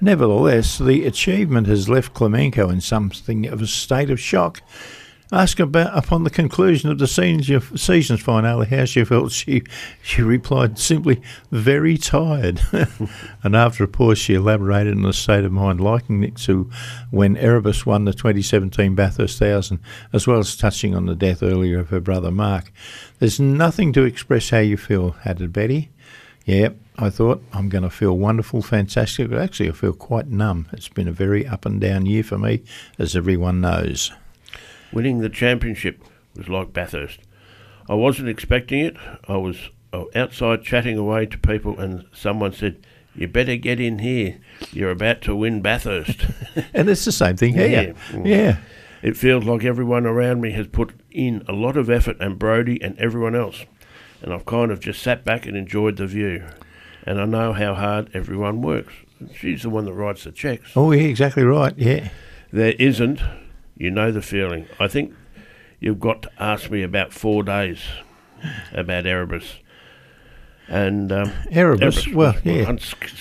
Nevertheless, 0.00 0.78
the 0.78 1.04
achievement 1.06 1.66
has 1.66 1.88
left 1.88 2.14
Klimenko 2.14 2.70
in 2.70 2.80
something 2.80 3.46
of 3.46 3.60
a 3.62 3.66
state 3.66 4.10
of 4.10 4.20
shock. 4.20 4.62
Asked 5.32 5.58
about 5.58 5.96
upon 5.98 6.22
the 6.22 6.30
conclusion 6.30 6.88
of 6.88 6.98
the 6.98 7.08
season's 7.08 8.20
finale 8.20 8.66
how 8.66 8.84
she 8.84 9.02
felt, 9.02 9.32
she 9.32 9.64
she 10.00 10.22
replied 10.22 10.78
simply, 10.78 11.20
"Very 11.50 11.98
tired." 11.98 12.60
and 13.42 13.56
after 13.56 13.82
a 13.82 13.88
pause, 13.88 14.18
she 14.18 14.34
elaborated 14.34 14.94
on 14.94 15.02
the 15.02 15.12
state 15.12 15.44
of 15.44 15.50
mind 15.50 15.80
liking 15.80 16.22
it 16.22 16.36
to 16.36 16.70
when 17.10 17.36
Erebus 17.38 17.84
won 17.84 18.04
the 18.04 18.12
2017 18.12 18.94
Bathurst 18.94 19.36
Thousand, 19.36 19.80
as 20.12 20.28
well 20.28 20.38
as 20.38 20.56
touching 20.56 20.94
on 20.94 21.06
the 21.06 21.16
death 21.16 21.42
earlier 21.42 21.80
of 21.80 21.88
her 21.88 22.00
brother 22.00 22.30
Mark. 22.30 22.72
There's 23.18 23.40
nothing 23.40 23.92
to 23.94 24.04
express 24.04 24.50
how 24.50 24.60
you 24.60 24.76
feel, 24.76 25.16
added 25.24 25.52
Betty. 25.52 25.90
Yeah, 26.44 26.68
I 26.96 27.10
thought 27.10 27.42
I'm 27.52 27.68
going 27.68 27.82
to 27.82 27.90
feel 27.90 28.16
wonderful, 28.16 28.62
fantastic. 28.62 29.28
But 29.30 29.40
actually, 29.40 29.70
I 29.70 29.72
feel 29.72 29.92
quite 29.92 30.28
numb. 30.28 30.68
It's 30.72 30.88
been 30.88 31.08
a 31.08 31.12
very 31.12 31.44
up 31.44 31.66
and 31.66 31.80
down 31.80 32.06
year 32.06 32.22
for 32.22 32.38
me, 32.38 32.62
as 32.96 33.16
everyone 33.16 33.60
knows. 33.60 34.12
Winning 34.92 35.20
the 35.20 35.28
championship 35.28 36.02
was 36.36 36.48
like 36.48 36.72
Bathurst. 36.72 37.20
I 37.88 37.94
wasn't 37.94 38.28
expecting 38.28 38.80
it. 38.80 38.96
I 39.28 39.36
was 39.36 39.70
uh, 39.92 40.04
outside 40.14 40.62
chatting 40.62 40.98
away 40.98 41.26
to 41.26 41.38
people, 41.38 41.78
and 41.78 42.04
someone 42.12 42.52
said, 42.52 42.84
"You 43.14 43.28
better 43.28 43.56
get 43.56 43.80
in 43.80 44.00
here. 44.00 44.38
You're 44.72 44.90
about 44.90 45.22
to 45.22 45.36
win 45.36 45.62
Bathurst." 45.62 46.26
and 46.74 46.88
it's 46.88 47.04
the 47.04 47.12
same 47.12 47.36
thing 47.36 47.54
here. 47.54 47.94
Yeah. 48.12 48.22
yeah. 48.24 48.56
It 49.02 49.16
feels 49.16 49.44
like 49.44 49.64
everyone 49.64 50.06
around 50.06 50.40
me 50.40 50.50
has 50.52 50.66
put 50.66 50.92
in 51.10 51.44
a 51.48 51.52
lot 51.52 51.76
of 51.76 51.90
effort, 51.90 52.16
and 52.20 52.38
Brodie 52.38 52.82
and 52.82 52.98
everyone 52.98 53.36
else, 53.36 53.64
and 54.22 54.32
I've 54.32 54.46
kind 54.46 54.70
of 54.70 54.80
just 54.80 55.02
sat 55.02 55.24
back 55.24 55.46
and 55.46 55.56
enjoyed 55.56 55.96
the 55.96 56.06
view. 56.06 56.44
And 57.04 57.20
I 57.20 57.24
know 57.24 57.52
how 57.52 57.74
hard 57.74 58.10
everyone 58.14 58.62
works. 58.62 58.92
She's 59.34 59.62
the 59.62 59.70
one 59.70 59.84
that 59.84 59.92
writes 59.92 60.24
the 60.24 60.32
checks. 60.32 60.72
Oh, 60.74 60.90
yeah, 60.90 61.04
exactly 61.04 61.44
right. 61.44 61.72
Yeah. 61.76 62.08
There 62.52 62.74
isn't 62.80 63.20
you 63.76 63.90
know 63.90 64.10
the 64.10 64.22
feeling. 64.22 64.66
I 64.78 64.88
think 64.88 65.14
you've 65.80 66.00
got 66.00 66.22
to 66.22 66.30
ask 66.38 66.70
me 66.70 66.82
about 66.82 67.12
four 67.12 67.42
days 67.42 67.80
about 68.72 69.06
Erebus. 69.06 69.56
And 70.68 71.12
um, 71.12 71.32
Erebus, 71.50 72.06
Erebus 72.06 72.14
well, 72.14 72.36
yeah, 72.42 72.76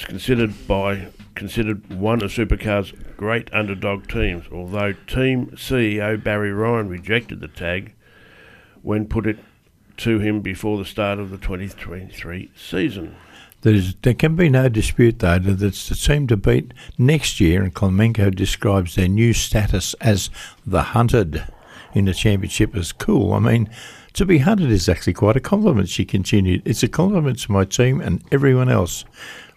considered 0.06 0.68
by 0.68 1.10
considered 1.36 1.94
one 1.94 2.24
of 2.24 2.32
Supercar's 2.32 2.92
great 3.18 3.54
underdog 3.54 4.08
teams. 4.08 4.46
Although 4.52 4.94
team 4.94 5.52
CEO 5.56 6.22
Barry 6.24 6.52
Ryan 6.52 6.90
rejected 6.90 7.42
the 7.42 7.48
tag 7.48 7.94
when 8.82 9.06
put 9.06 9.28
it 9.28 9.38
to 9.98 10.20
him 10.20 10.42
before 10.42 10.78
the 10.78 10.86
start 10.86 11.20
of 11.20 11.30
the 11.30 11.38
2023 11.38 12.52
season. 12.56 13.16
There's, 13.66 13.96
there 14.04 14.14
can 14.14 14.36
be 14.36 14.48
no 14.48 14.70
dispute, 14.70 15.18
though, 15.18 15.40
that 15.40 15.60
it's 15.60 15.90
the 15.90 15.96
team 15.96 16.28
to 16.28 16.38
beat 16.38 16.72
next 17.00 17.40
year, 17.40 17.64
and 17.64 17.74
Klimenko 17.74 18.36
describes 18.36 18.94
their 18.94 19.08
new 19.08 19.34
status 19.34 19.96
as 19.96 20.30
the 20.68 20.84
hunted 20.84 21.44
in 21.96 22.06
the 22.06 22.14
championship 22.14 22.76
as 22.76 22.92
cool. 22.92 23.34
I 23.34 23.40
mean, 23.40 23.68
to 24.14 24.24
be 24.24 24.38
hunted 24.38 24.70
is 24.70 24.88
actually 24.88 25.14
quite 25.14 25.36
a 25.36 25.40
compliment, 25.40 25.90
she 25.90 26.06
continued. 26.06 26.62
It's 26.64 26.84
a 26.84 26.88
compliment 26.88 27.40
to 27.40 27.52
my 27.52 27.66
team 27.66 28.02
and 28.02 28.24
everyone 28.32 28.70
else. 28.70 29.04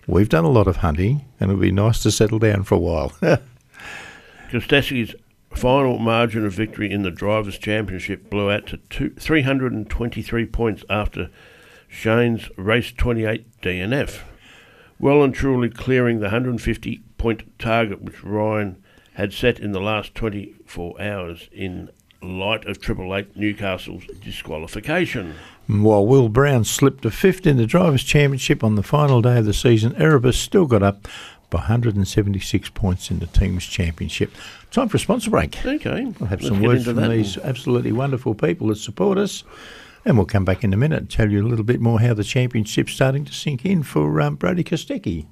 We've 0.07 0.31
done 0.31 0.47
a 0.47 0.50
lot 0.50 0.69
of 0.69 0.77
hunting, 0.77 1.27
and 1.38 1.50
it'll 1.50 1.61
be 1.61 1.71
nice 1.71 2.03
to 2.05 2.11
settle 2.11 2.38
down 2.38 2.62
for 2.62 2.77
a 2.77 2.79
while. 2.79 3.11
Kostecki's 4.50 5.15
final 5.53 5.99
margin 5.99 6.47
of 6.47 6.55
victory 6.55 6.91
in 6.91 7.03
the 7.03 7.11
Drivers' 7.11 7.59
Championship 7.59 8.31
blew 8.31 8.50
out 8.50 8.69
to 8.69 8.79
two, 8.88 9.11
323 9.11 10.47
points 10.47 10.82
after 10.89 11.28
Shane's 11.89 12.51
race 12.57 12.93
28 12.93 13.61
DNF, 13.61 14.21
well 14.99 15.23
and 15.23 15.35
truly 15.35 15.71
clearing 15.71 16.19
the 16.19 16.27
150 16.27 17.03
point 17.17 17.59
target 17.59 18.03
which 18.03 18.23
Ryan 18.23 18.83
had 19.15 19.33
set 19.33 19.59
in 19.59 19.73
the 19.73 19.81
last 19.81 20.15
24 20.15 21.01
hours 21.01 21.49
in 21.51 21.91
light 22.23 22.67
of 22.67 22.81
Triple 22.81 23.15
Eight 23.17 23.37
Newcastle's 23.37 24.05
disqualification. 24.23 25.35
While 25.67 26.07
Will 26.07 26.29
Brown 26.29 26.65
slipped 26.65 27.03
to 27.03 27.11
fifth 27.11 27.47
in 27.47 27.57
the 27.57 27.67
Drivers' 27.67 28.05
Championship 28.05 28.63
on 28.65 28.75
the 28.75 28.83
final 28.83 29.21
day 29.21 29.39
of 29.39 29.45
the 29.45 29.55
season, 29.55 29.95
Erebus 29.97 30.39
still 30.39 30.67
got 30.67 30.83
up 30.83 31.09
by 31.51 31.59
176 31.59 32.69
points 32.71 33.11
in 33.11 33.21
the 33.21 33.27
team's 33.27 33.65
championship. 33.67 34.33
Time 34.71 34.89
for 34.89 34.99
a 34.99 35.01
sponsor 35.01 35.31
break. 35.31 35.65
Okay. 35.65 36.13
I'll 36.21 36.27
have 36.27 36.43
Let's 36.43 36.49
some 36.49 36.63
words 36.63 36.85
from 36.85 37.09
these 37.09 37.39
absolutely 37.39 37.93
wonderful 37.93 38.35
people 38.35 38.69
that 38.69 38.77
support 38.77 39.19
us. 39.19 39.45
And 40.04 40.17
we'll 40.17 40.26
come 40.26 40.45
back 40.45 40.65
in 40.65 40.73
a 40.73 40.76
minute 40.76 40.99
and 40.99 41.11
tell 41.11 41.30
you 41.30 41.45
a 41.45 41.49
little 41.49 41.65
bit 41.65 41.80
more 41.80 42.00
how 42.00 42.15
the 42.15 42.25
championship's 42.25 42.93
starting 42.93 43.25
to 43.25 43.32
sink 43.32 43.65
in 43.65 43.82
for 43.82 44.21
um, 44.21 44.37
Brodie 44.37 44.65
Kostecki. 44.65 45.26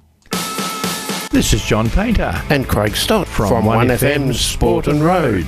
This 1.31 1.53
is 1.53 1.63
John 1.63 1.89
Painter 1.89 2.33
and 2.49 2.67
Craig 2.67 2.95
Stott 2.95 3.27
from, 3.27 3.49
from 3.49 3.65
1FM's 3.65 4.39
Sport 4.39 4.87
and 4.87 5.03
Road. 5.03 5.47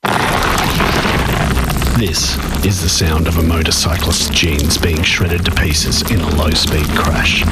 This 2.01 2.35
is 2.65 2.81
the 2.81 2.89
sound 2.89 3.27
of 3.27 3.37
a 3.37 3.43
motorcyclist's 3.43 4.31
jeans 4.31 4.75
being 4.75 5.03
shredded 5.03 5.45
to 5.45 5.51
pieces 5.51 6.01
in 6.09 6.19
a 6.19 6.35
low 6.35 6.49
speed 6.49 6.87
crash. 6.97 7.43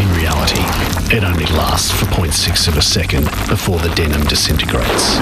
In 0.00 0.08
reality, 0.16 0.62
it 1.14 1.22
only 1.22 1.44
lasts 1.52 1.90
for 1.90 2.06
0.6 2.06 2.68
of 2.68 2.78
a 2.78 2.80
second 2.80 3.26
before 3.50 3.78
the 3.80 3.94
denim 3.94 4.24
disintegrates. 4.28 5.16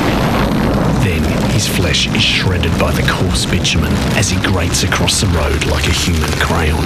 Then 1.03 1.25
his 1.51 1.67
flesh 1.67 2.07
is 2.15 2.23
shredded 2.23 2.71
by 2.79 2.93
the 2.93 3.03
coarse 3.11 3.45
bitumen 3.45 3.93
as 4.15 4.31
he 4.31 4.41
grates 4.41 4.85
across 4.85 5.21
the 5.21 5.27
road 5.27 5.67
like 5.67 5.89
a 5.89 5.91
human 5.91 6.31
crayon. 6.39 6.79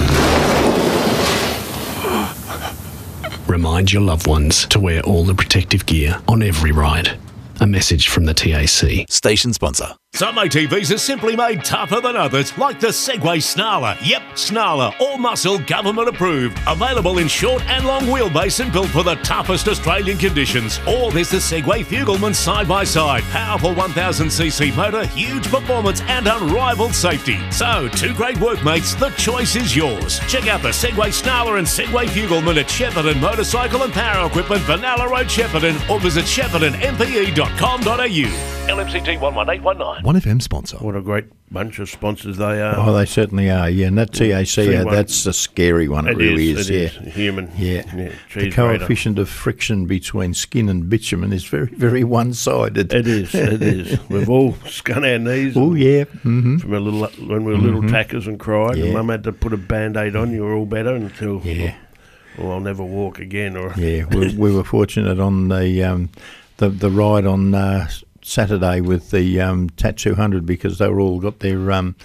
Remind 3.47 3.93
your 3.93 4.01
loved 4.01 4.25
ones 4.25 4.65
to 4.69 4.79
wear 4.79 5.03
all 5.03 5.23
the 5.23 5.35
protective 5.35 5.85
gear 5.85 6.19
on 6.27 6.41
every 6.41 6.71
ride. 6.71 7.19
A 7.61 7.67
message 7.67 8.07
from 8.07 8.25
the 8.25 8.33
TAC. 8.33 9.07
Station 9.07 9.53
sponsor. 9.53 9.93
Some 10.15 10.37
ATVs 10.37 10.95
are 10.95 10.97
simply 10.97 11.35
made 11.35 11.65
tougher 11.65 11.99
than 11.99 12.15
others, 12.15 12.57
like 12.57 12.79
the 12.79 12.87
Segway 12.87 13.39
Snarler. 13.39 13.97
Yep, 14.01 14.21
Snarler, 14.35 14.93
all 15.01 15.17
muscle, 15.17 15.59
government 15.59 16.07
approved. 16.07 16.57
Available 16.67 17.17
in 17.17 17.27
short 17.27 17.61
and 17.65 17.85
long 17.85 18.03
wheelbase 18.03 18.63
and 18.63 18.71
built 18.71 18.87
for 18.87 19.03
the 19.03 19.15
toughest 19.15 19.67
Australian 19.67 20.17
conditions. 20.17 20.79
Or 20.87 21.11
there's 21.11 21.31
the 21.31 21.39
Segway 21.39 21.83
Fugleman 21.83 22.33
side 22.33 22.65
by 22.65 22.85
side. 22.85 23.23
Powerful 23.23 23.73
1000cc 23.73 24.73
motor, 24.77 25.05
huge 25.05 25.49
performance, 25.49 25.99
and 26.03 26.27
unrivaled 26.27 26.95
safety. 26.95 27.37
So, 27.51 27.89
two 27.89 28.13
great 28.13 28.39
workmates, 28.39 28.95
the 28.95 29.09
choice 29.09 29.57
is 29.57 29.75
yours. 29.75 30.19
Check 30.29 30.47
out 30.47 30.61
the 30.61 30.69
Segway 30.69 31.09
Snarler 31.09 31.57
and 31.57 31.67
Segway 31.67 32.07
Fugleman 32.07 32.55
at 32.55 32.67
Shepparton 32.67 33.19
Motorcycle 33.19 33.83
and 33.83 33.91
Power 33.91 34.27
Equipment, 34.27 34.61
Benalla 34.61 35.09
Road, 35.09 35.27
Shepparton, 35.27 35.89
or 35.89 35.99
visit 35.99 36.23
sheppartonmpe.com.au. 36.23 38.54
LMCT 38.67 39.19
11819. 39.19 40.03
1FM 40.03 40.41
sponsor. 40.41 40.77
What 40.77 40.95
a 40.95 41.01
great 41.01 41.25
bunch 41.51 41.77
of 41.77 41.87
sponsors 41.87 42.37
they 42.37 42.61
are. 42.61 42.75
Oh, 42.77 42.93
they 42.93 43.05
certainly 43.05 43.49
are. 43.51 43.69
Yeah, 43.69 43.87
and 43.87 43.97
that 43.99 44.11
TAC, 44.11 44.57
yeah, 44.57 44.83
that's 44.83 45.25
a 45.27 45.33
scary 45.33 45.87
one. 45.87 46.07
It, 46.07 46.13
it 46.13 46.17
really 46.17 46.49
is. 46.49 46.69
is 46.69 46.95
yeah, 46.95 47.09
human. 47.11 47.51
Yeah, 47.55 47.83
yeah 47.95 48.11
the 48.33 48.49
coefficient 48.49 49.19
of 49.19 49.29
friction 49.29 49.85
between 49.85 50.33
skin 50.33 50.67
and 50.67 50.89
bitumen 50.89 51.31
is 51.31 51.45
very, 51.45 51.67
very 51.67 52.03
one-sided. 52.03 52.91
It 52.91 53.07
is. 53.07 53.35
It 53.35 53.61
is. 53.61 53.99
We've 54.09 54.29
all 54.29 54.53
scun 54.53 55.05
our 55.09 55.19
knees. 55.19 55.55
Oh 55.55 55.75
yeah. 55.75 56.05
Mm-hmm. 56.05 56.57
From 56.57 56.73
a 56.73 56.79
little 56.79 57.27
when 57.27 57.45
we 57.45 57.51
were 57.51 57.59
mm-hmm. 57.59 57.65
little 57.65 57.89
tackers 57.89 58.25
and 58.25 58.39
cried, 58.39 58.77
yeah. 58.77 58.85
and 58.85 58.93
Mum 58.93 59.09
had 59.09 59.23
to 59.25 59.31
put 59.31 59.53
a 59.53 59.57
band-aid 59.57 60.15
on. 60.15 60.31
You 60.31 60.43
were 60.43 60.55
all 60.55 60.65
better 60.65 60.95
until. 60.95 61.41
Yeah. 61.41 61.75
Well, 62.37 62.51
I'll 62.51 62.59
never 62.59 62.83
walk 62.83 63.19
again. 63.19 63.55
Or 63.55 63.73
yeah, 63.77 64.05
we, 64.05 64.35
we 64.35 64.51
were 64.53 64.63
fortunate 64.63 65.19
on 65.19 65.49
the 65.49 65.83
um, 65.83 66.09
the 66.57 66.69
the 66.69 66.89
ride 66.89 67.25
on. 67.27 67.53
Uh, 67.53 67.87
Saturday 68.25 68.81
with 68.81 69.11
the 69.11 69.39
um, 69.39 69.69
TAT 69.71 69.97
200 69.97 70.45
because 70.45 70.79
they 70.79 70.89
were 70.89 70.99
all 70.99 71.19
got 71.19 71.39
their 71.39 71.71
um, 71.71 71.95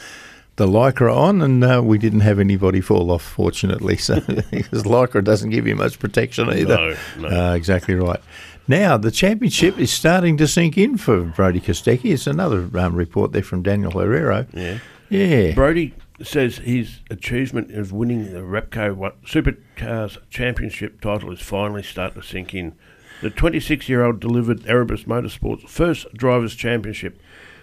the 0.57 0.67
lycra 0.67 1.17
on, 1.17 1.41
and 1.41 1.65
uh, 1.65 1.81
we 1.83 1.97
didn't 1.97 2.21
have 2.21 2.39
anybody 2.39 2.83
fall 2.83 3.11
off, 3.11 3.23
fortunately. 3.23 3.97
So 4.01 4.21
because 4.21 4.85
lycra 4.85 5.25
doesn't 5.25 5.51
give 5.51 5.67
you 5.67 5.77
much 5.77 5.99
protection 5.99 6.51
either. 6.51 6.97
No, 7.17 7.29
no. 7.29 7.29
Uh, 7.29 7.55
exactly 7.55 7.95
right. 7.95 8.21
Now 8.69 8.97
the 8.99 9.11
championship 9.11 9.79
is 9.79 9.91
starting 9.91 10.37
to 10.37 10.47
sink 10.47 10.77
in 10.77 10.99
for 10.99 11.23
Brodie 11.23 11.61
Kostecki. 11.61 12.13
It's 12.13 12.27
another 12.27 12.69
um, 12.79 12.95
report 12.95 13.33
there 13.33 13.43
from 13.43 13.63
Daniel 13.63 13.93
Herrero. 13.93 14.47
Yeah. 14.53 14.79
Yeah. 15.09 15.55
Brodie 15.55 15.95
says 16.23 16.59
his 16.59 17.01
achievement 17.11 17.75
of 17.75 17.93
winning 17.93 18.33
the 18.33 18.41
Repco 18.41 19.13
Supercars 19.25 20.19
Championship 20.29 21.01
title 21.01 21.33
is 21.33 21.41
finally 21.41 21.83
starting 21.83 22.21
to 22.21 22.27
sink 22.27 22.55
in. 22.55 22.75
The 23.21 23.29
26 23.29 23.87
year 23.87 24.03
old 24.03 24.19
delivered 24.19 24.67
Erebus 24.67 25.05
Motorsports' 25.05 25.69
first 25.69 26.13
Drivers' 26.15 26.55
Championship 26.55 27.21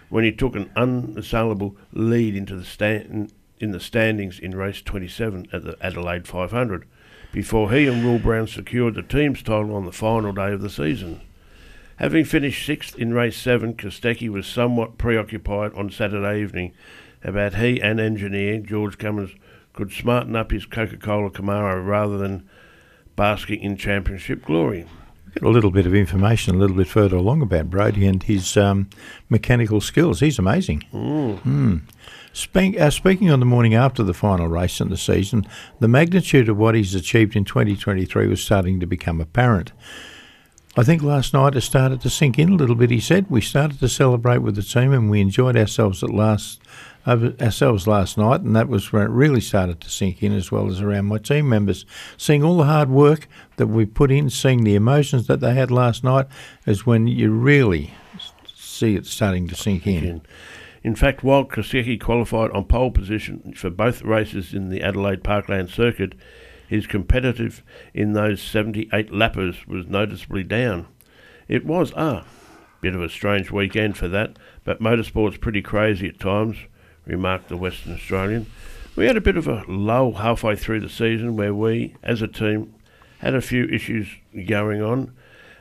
when 0.07 0.23
he 0.23 0.31
took 0.31 0.55
an 0.55 0.69
unassailable 0.75 1.75
lead 1.91 2.35
into 2.35 2.55
the 2.55 2.63
stand, 2.63 3.33
in 3.59 3.71
the 3.71 3.79
standings 3.79 4.37
in 4.37 4.55
race 4.55 4.83
27 4.83 5.47
at 5.51 5.63
the 5.63 5.75
Adelaide 5.81 6.27
500 6.27 6.85
before 7.31 7.71
he 7.71 7.87
and 7.87 8.05
Will 8.05 8.19
Brown 8.19 8.45
secured 8.45 8.93
the 8.93 9.01
team's 9.01 9.41
title 9.41 9.75
on 9.75 9.85
the 9.85 9.91
final 9.91 10.31
day 10.31 10.53
of 10.53 10.61
the 10.61 10.69
season. 10.69 11.21
Having 11.97 12.25
finished 12.25 12.63
sixth 12.63 12.95
in 12.95 13.15
race 13.15 13.35
seven, 13.35 13.73
Kostecki 13.73 14.29
was 14.29 14.45
somewhat 14.45 14.99
preoccupied 14.99 15.73
on 15.73 15.89
Saturday 15.89 16.39
evening 16.39 16.73
about 17.23 17.55
he 17.55 17.81
and 17.81 17.99
engineer 17.99 18.59
George 18.59 18.99
Commins 18.99 19.31
could 19.73 19.91
smarten 19.91 20.35
up 20.35 20.51
his 20.51 20.67
Coca-Cola 20.67 21.31
Camaro 21.31 21.83
rather 21.83 22.19
than 22.19 22.47
basking 23.15 23.61
in 23.61 23.75
championship 23.75 24.45
glory. 24.45 24.85
Get 25.37 25.45
a 25.45 25.49
little 25.49 25.69
bit 25.69 25.85
of 25.85 25.93
information 25.93 26.55
a 26.55 26.57
little 26.57 26.75
bit 26.75 26.87
further 26.87 27.15
along 27.15 27.43
about 27.43 27.69
Brodie 27.69 28.07
and 28.07 28.23
his 28.23 28.57
um, 28.57 28.89
mechanical 29.29 29.79
skills. 29.79 30.19
He's 30.19 30.39
amazing. 30.39 30.83
Mm. 30.91 31.81
Speak, 32.33 32.79
uh, 32.79 32.89
speaking 32.89 33.29
on 33.29 33.39
the 33.39 33.45
morning 33.45 33.75
after 33.75 34.01
the 34.01 34.15
final 34.15 34.47
race 34.47 34.81
in 34.81 34.89
the 34.89 34.97
season, 34.97 35.45
the 35.79 35.87
magnitude 35.87 36.49
of 36.49 36.57
what 36.57 36.73
he's 36.73 36.95
achieved 36.95 37.35
in 37.35 37.45
2023 37.45 38.25
was 38.25 38.43
starting 38.43 38.79
to 38.79 38.87
become 38.87 39.21
apparent. 39.21 39.73
I 40.75 40.81
think 40.81 41.03
last 41.03 41.35
night 41.35 41.55
it 41.55 41.61
started 41.61 42.01
to 42.01 42.09
sink 42.09 42.39
in 42.39 42.53
a 42.53 42.55
little 42.55 42.75
bit. 42.75 42.89
He 42.89 42.99
said 42.99 43.29
we 43.29 43.41
started 43.41 43.79
to 43.79 43.89
celebrate 43.89 44.39
with 44.39 44.55
the 44.55 44.63
team 44.63 44.91
and 44.91 45.07
we 45.07 45.21
enjoyed 45.21 45.55
ourselves 45.55 46.01
at 46.01 46.09
last 46.09 46.59
ourselves 47.07 47.87
last 47.87 48.17
night, 48.17 48.41
and 48.41 48.55
that 48.55 48.67
was 48.67 48.91
where 48.91 49.03
it 49.03 49.09
really 49.09 49.41
started 49.41 49.79
to 49.81 49.89
sink 49.89 50.21
in, 50.21 50.33
as 50.33 50.51
well 50.51 50.69
as 50.69 50.81
around 50.81 51.05
my 51.05 51.17
team 51.17 51.47
members. 51.47 51.85
Seeing 52.17 52.43
all 52.43 52.57
the 52.57 52.65
hard 52.65 52.89
work 52.89 53.27
that 53.55 53.67
we 53.67 53.85
put 53.85 54.11
in, 54.11 54.29
seeing 54.29 54.63
the 54.63 54.75
emotions 54.75 55.27
that 55.27 55.39
they 55.39 55.53
had 55.53 55.71
last 55.71 56.03
night, 56.03 56.27
is 56.65 56.85
when 56.85 57.07
you 57.07 57.31
really 57.31 57.93
see 58.53 58.95
it 58.95 59.05
starting 59.05 59.47
to 59.47 59.55
sink 59.55 59.87
in. 59.87 60.21
In, 60.83 60.95
fact, 60.95 61.23
while 61.23 61.45
Kostecki 61.45 61.99
qualified 61.99 62.51
on 62.51 62.65
pole 62.65 62.91
position 62.91 63.53
for 63.55 63.69
both 63.69 64.03
races 64.03 64.53
in 64.53 64.69
the 64.69 64.83
Adelaide 64.83 65.23
Parkland 65.23 65.69
circuit, 65.69 66.13
his 66.67 66.85
competitive 66.85 67.63
in 67.93 68.13
those 68.13 68.41
78 68.41 69.11
lappers 69.11 69.65
was 69.65 69.87
noticeably 69.87 70.43
down. 70.43 70.87
It 71.47 71.65
was 71.65 71.93
a 71.93 72.25
bit 72.81 72.93
of 72.93 73.01
a 73.01 73.09
strange 73.09 73.49
weekend 73.49 73.97
for 73.97 74.07
that, 74.09 74.37
but 74.63 74.81
motorsport's 74.81 75.37
pretty 75.37 75.61
crazy 75.61 76.09
at 76.09 76.19
times, 76.19 76.57
remarked 77.07 77.49
the 77.49 77.57
Western 77.57 77.93
Australian. 77.93 78.45
We 78.95 79.05
had 79.05 79.17
a 79.17 79.21
bit 79.21 79.37
of 79.37 79.47
a 79.47 79.63
lull 79.67 80.13
halfway 80.13 80.55
through 80.55 80.81
the 80.81 80.89
season 80.89 81.37
where 81.37 81.53
we, 81.53 81.95
as 82.03 82.21
a 82.21 82.27
team, 82.27 82.73
had 83.19 83.33
a 83.33 83.41
few 83.41 83.65
issues 83.65 84.07
going 84.47 84.81
on, 84.81 85.13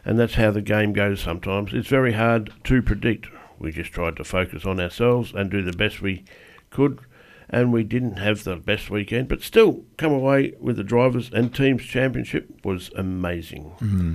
and 0.05 0.19
that's 0.19 0.35
how 0.35 0.51
the 0.51 0.63
game 0.63 0.93
goes 0.93 1.21
sometimes. 1.21 1.73
It's 1.73 1.89
very 1.89 2.13
hard 2.13 2.53
to 2.65 2.83
predict. 2.83 3.29
We 3.59 3.73
just 3.73 3.93
tried 3.93 4.17
to 4.17 4.25
focus 4.25 4.67
on 4.67 4.81
ourselves 4.81 5.33
and 5.35 5.51
do 5.51 5.63
the 5.63 5.77
best 5.77 6.03
we 6.03 6.25
could, 6.71 7.01
and 7.49 7.73
we 7.73 7.85
didn't 7.85 8.17
have 8.17 8.45
the 8.45 8.57
best 8.57 8.91
weekend, 8.91 9.29
but 9.29 9.43
still 9.43 9.85
come 9.97 10.13
away 10.13 10.55
with 10.61 10.77
the 10.77 10.85
drivers 10.85 11.31
and 11.33 11.55
teams 11.55 11.83
championship 11.83 12.65
was 12.65 12.91
amazing. 12.97 13.65
Hmm. 13.79 14.15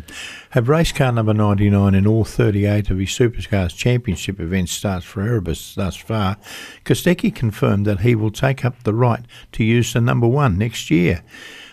Have 0.52 0.68
race 0.70 0.92
car 0.92 1.12
number 1.12 1.34
99 1.34 1.96
in 1.96 2.06
all 2.06 2.26
38 2.26 2.90
of 2.90 2.98
his 2.98 3.10
Supercars 3.10 3.76
Championship 3.76 4.40
events 4.40 4.74
starts 4.74 5.06
for 5.06 5.22
Erebus 5.22 5.76
thus 5.76 5.96
far, 5.96 6.38
Kostecki 6.84 7.34
confirmed 7.34 7.86
that 7.86 8.02
he 8.02 8.16
will 8.16 8.32
take 8.32 8.66
up 8.66 8.84
the 8.84 8.94
right 8.94 9.26
to 9.54 9.64
use 9.64 9.94
the 9.94 10.02
number 10.02 10.28
one 10.28 10.58
next 10.58 10.92
year. 10.92 11.24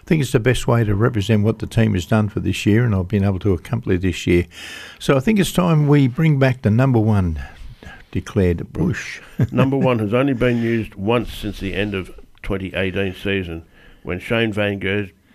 I 0.02 0.04
think 0.08 0.22
it's 0.22 0.32
the 0.32 0.40
best 0.40 0.66
way 0.66 0.84
to 0.84 0.94
represent 0.94 1.44
what 1.44 1.58
the 1.58 1.66
team 1.66 1.92
has 1.92 2.06
done 2.06 2.30
for 2.30 2.40
this 2.40 2.64
year, 2.64 2.84
and 2.84 2.94
I've 2.94 3.08
been 3.08 3.24
able 3.24 3.40
to 3.40 3.52
accomplish 3.52 4.00
this 4.00 4.26
year. 4.26 4.46
So 4.98 5.16
I 5.16 5.20
think 5.20 5.38
it's 5.38 5.52
time 5.52 5.86
we 5.86 6.08
bring 6.08 6.38
back 6.38 6.62
the 6.62 6.70
number 6.70 6.98
one, 6.98 7.42
declared 8.10 8.72
Bush. 8.72 9.20
Number 9.52 9.76
one 9.76 9.98
has 9.98 10.14
only 10.14 10.34
been 10.34 10.62
used 10.62 10.94
once 10.94 11.32
since 11.32 11.60
the 11.60 11.74
end 11.74 11.94
of 11.94 12.08
2018 12.42 13.14
season 13.14 13.64
when 14.02 14.18
Shane 14.18 14.52
Van 14.52 14.80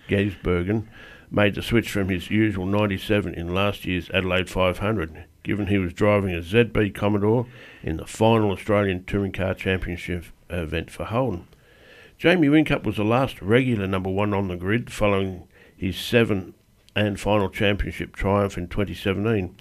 Gisbergen 0.08 0.86
made 1.30 1.54
the 1.54 1.62
switch 1.62 1.90
from 1.90 2.08
his 2.08 2.30
usual 2.30 2.66
97 2.66 3.34
in 3.34 3.54
last 3.54 3.84
year's 3.84 4.10
Adelaide 4.10 4.48
500, 4.48 5.24
given 5.42 5.66
he 5.66 5.78
was 5.78 5.92
driving 5.92 6.34
a 6.34 6.40
ZB 6.40 6.94
Commodore 6.94 7.46
in 7.82 7.96
the 7.96 8.06
final 8.06 8.50
Australian 8.52 9.04
Touring 9.04 9.32
Car 9.32 9.54
Championship 9.54 10.26
event 10.50 10.90
for 10.90 11.04
Holden. 11.04 11.46
Jamie 12.18 12.48
Whincup 12.48 12.84
was 12.84 12.96
the 12.96 13.04
last 13.04 13.42
regular 13.42 13.86
number 13.86 14.10
one 14.10 14.32
on 14.32 14.48
the 14.48 14.56
grid 14.56 14.92
following 14.92 15.48
his 15.76 15.96
seven 15.96 16.54
and 16.94 17.18
final 17.18 17.48
championship 17.48 18.14
triumph 18.14 18.56
in 18.56 18.68
2017 18.68 19.56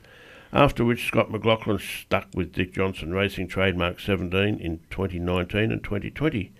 after 0.54 0.86
which 0.86 1.08
Scott 1.08 1.32
McLaughlin 1.32 1.80
stuck 1.80 2.28
with 2.36 2.54
Dick 2.54 2.74
Johnson 2.74 3.12
Racing 3.12 3.48
Trademark 3.48 4.00
17 4.00 4.60
in 4.60 4.80
2019 4.92 5.72
and 5.72 5.84
2020 5.84 6.54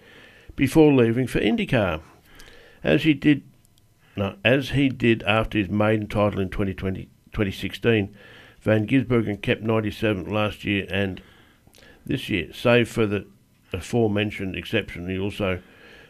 before 0.56 0.92
leaving 0.92 1.28
for 1.28 1.40
IndyCar. 1.40 2.02
As 2.84 3.04
he 3.04 3.14
did 3.14 3.44
no, 4.16 4.36
as 4.44 4.72
he 4.72 4.90
did 4.90 5.24
after 5.24 5.58
his 5.58 5.70
maiden 5.70 6.08
title 6.08 6.40
in 6.40 6.50
2020, 6.50 7.06
2016, 7.32 8.16
Van 8.62 8.88
Gisbergen 8.88 9.42
kept 9.42 9.62
97 9.62 10.26
last 10.26 10.64
year 10.64 10.86
and 10.90 11.22
this 12.06 12.30
year, 12.30 12.52
save 12.54 12.90
for 12.90 13.06
the 13.08 13.26
aforementioned 13.72 14.56
exception, 14.56 15.10
he 15.10 15.18
also 15.18 15.62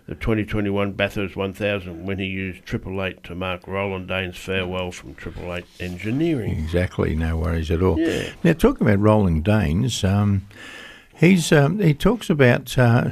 the 0.06 0.16
2021 0.16 0.92
Bathurst 0.94 1.36
1000 1.36 2.06
when 2.06 2.20
he 2.20 2.26
used 2.26 2.66
Triple 2.66 3.04
Eight 3.04 3.24
to 3.24 3.36
mark 3.36 3.68
Roland 3.68 4.08
Dane's 4.08 4.38
farewell 4.38 4.92
from 4.92 5.16
Triple 5.16 5.54
Eight 5.54 5.66
Engineering. 5.80 6.52
Exactly, 6.52 7.16
no 7.16 7.38
worries 7.38 7.72
at 7.72 7.82
all. 7.82 8.00
Yeah. 8.00 8.30
Now, 8.44 8.54
talking 8.54 8.86
about 8.86 9.00
Roland 9.00 9.44
Danes, 9.46 10.04
um, 10.04 10.46
he's 11.16 11.52
um, 11.52 11.80
he 11.80 11.94
talks 11.94 12.30
about 12.30 12.78
uh, 12.78 13.12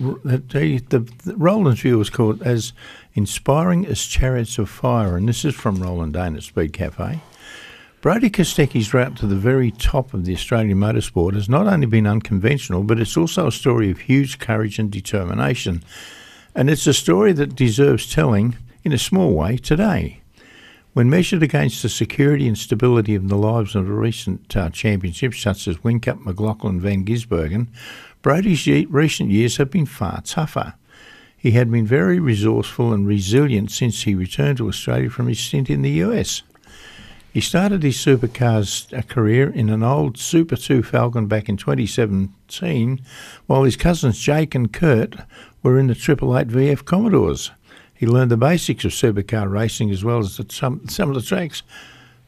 that 0.00 0.52
he, 0.52 0.78
the, 0.78 1.00
the 1.24 1.36
Roland's 1.36 1.82
view 1.82 2.00
is 2.00 2.08
called 2.08 2.42
as 2.42 2.72
inspiring 3.14 3.86
as 3.86 4.00
chariots 4.02 4.58
of 4.58 4.70
fire, 4.70 5.16
and 5.16 5.28
this 5.28 5.44
is 5.44 5.54
from 5.54 5.82
Roland 5.82 6.14
Dane 6.14 6.36
at 6.36 6.42
Speed 6.42 6.72
Cafe. 6.72 7.20
Brodie 8.00 8.30
Kostecki's 8.30 8.94
route 8.94 9.14
to 9.18 9.26
the 9.26 9.36
very 9.36 9.70
top 9.70 10.14
of 10.14 10.24
the 10.24 10.32
Australian 10.32 10.78
motorsport 10.78 11.34
has 11.34 11.50
not 11.50 11.66
only 11.66 11.86
been 11.86 12.06
unconventional, 12.06 12.82
but 12.82 12.98
it's 12.98 13.14
also 13.14 13.48
a 13.48 13.52
story 13.52 13.90
of 13.90 13.98
huge 13.98 14.38
courage 14.38 14.78
and 14.78 14.90
determination. 14.90 15.82
And 16.54 16.68
it's 16.68 16.86
a 16.86 16.94
story 16.94 17.32
that 17.34 17.54
deserves 17.54 18.12
telling 18.12 18.56
in 18.84 18.92
a 18.92 18.98
small 18.98 19.34
way 19.34 19.56
today. 19.56 20.20
When 20.92 21.08
measured 21.08 21.42
against 21.42 21.82
the 21.82 21.88
security 21.88 22.48
and 22.48 22.58
stability 22.58 23.14
of 23.14 23.28
the 23.28 23.36
lives 23.36 23.76
of 23.76 23.86
the 23.86 23.92
recent 23.92 24.56
uh, 24.56 24.70
championships, 24.70 25.40
such 25.40 25.68
as 25.68 25.76
Whincup, 25.78 26.24
McLaughlin, 26.24 26.80
Van 26.80 27.04
Gisbergen, 27.04 27.68
Brodie's 28.22 28.66
recent 28.90 29.30
years 29.30 29.58
have 29.58 29.70
been 29.70 29.86
far 29.86 30.20
tougher. 30.22 30.74
He 31.36 31.52
had 31.52 31.70
been 31.70 31.86
very 31.86 32.18
resourceful 32.18 32.92
and 32.92 33.06
resilient 33.06 33.70
since 33.70 34.02
he 34.02 34.14
returned 34.14 34.58
to 34.58 34.68
Australia 34.68 35.08
from 35.08 35.28
his 35.28 35.38
stint 35.38 35.70
in 35.70 35.82
the 35.82 36.02
US. 36.02 36.42
He 37.32 37.40
started 37.40 37.84
his 37.84 37.96
supercars 37.96 38.92
uh, 38.92 39.02
career 39.02 39.48
in 39.48 39.70
an 39.70 39.84
old 39.84 40.18
Super 40.18 40.56
2 40.56 40.82
Falcon 40.82 41.28
back 41.28 41.48
in 41.48 41.56
2017, 41.56 43.00
while 43.46 43.62
his 43.62 43.76
cousins 43.76 44.18
Jake 44.18 44.56
and 44.56 44.72
Kurt 44.72 45.14
were 45.62 45.78
in 45.78 45.86
the 45.86 45.94
Triple 45.94 46.36
Eight 46.36 46.48
VF 46.48 46.84
Commodores. 46.84 47.50
He 47.94 48.06
learned 48.06 48.30
the 48.30 48.36
basics 48.36 48.84
of 48.84 48.92
supercar 48.92 49.50
racing 49.50 49.90
as 49.90 50.02
well 50.02 50.18
as 50.20 50.36
the, 50.36 50.46
some, 50.50 50.88
some 50.88 51.10
of 51.10 51.14
the 51.14 51.22
tracks, 51.22 51.62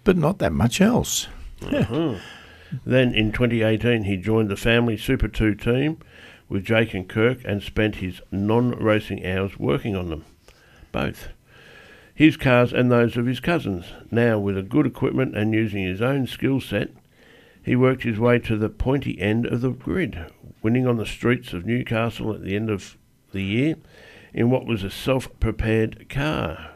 but 0.05 0.16
not 0.16 0.38
that 0.38 0.53
much 0.53 0.81
else. 0.81 1.29
Uh-huh. 1.62 2.16
Then 2.85 3.14
in 3.14 3.33
2018, 3.33 4.05
he 4.05 4.16
joined 4.16 4.51
the 4.51 4.57
family 4.57 4.97
Super 4.97 5.29
2 5.29 5.55
team 5.55 5.99
with 6.49 6.64
Jake 6.64 6.92
and 6.92 7.09
Kurt 7.09 7.45
and 7.45 7.62
spent 7.62 7.97
his 7.97 8.21
non 8.31 8.73
racing 8.73 9.25
hours 9.25 9.59
working 9.59 9.97
on 9.97 10.11
them. 10.11 10.25
Both. 10.90 11.29
His 12.14 12.37
cars 12.37 12.73
and 12.73 12.92
those 12.92 13.16
of 13.16 13.25
his 13.25 13.40
cousins. 13.40 13.87
Now, 14.11 14.38
with 14.38 14.59
a 14.59 14.62
good 14.62 14.87
equipment 14.87 15.35
and 15.37 15.55
using 15.55 15.83
his 15.85 16.03
own 16.03 16.27
skill 16.27 16.61
set, 16.61 16.90
he 17.62 17.77
worked 17.77 18.03
his 18.03 18.18
way 18.18 18.38
to 18.40 18.57
the 18.57 18.68
pointy 18.68 19.18
end 19.21 19.47
of 19.47 19.62
the 19.62 19.71
grid, 19.71 20.27
winning 20.62 20.87
on 20.87 20.99
the 20.99 21.07
streets 21.07 21.53
of 21.53 21.64
Newcastle 21.64 22.35
at 22.35 22.42
the 22.42 22.55
end 22.55 22.68
of 22.68 22.99
the 23.33 23.42
year 23.42 23.77
in 24.33 24.51
what 24.51 24.66
was 24.66 24.83
a 24.83 24.90
self 24.90 25.29
prepared 25.40 26.09
car. 26.09 26.71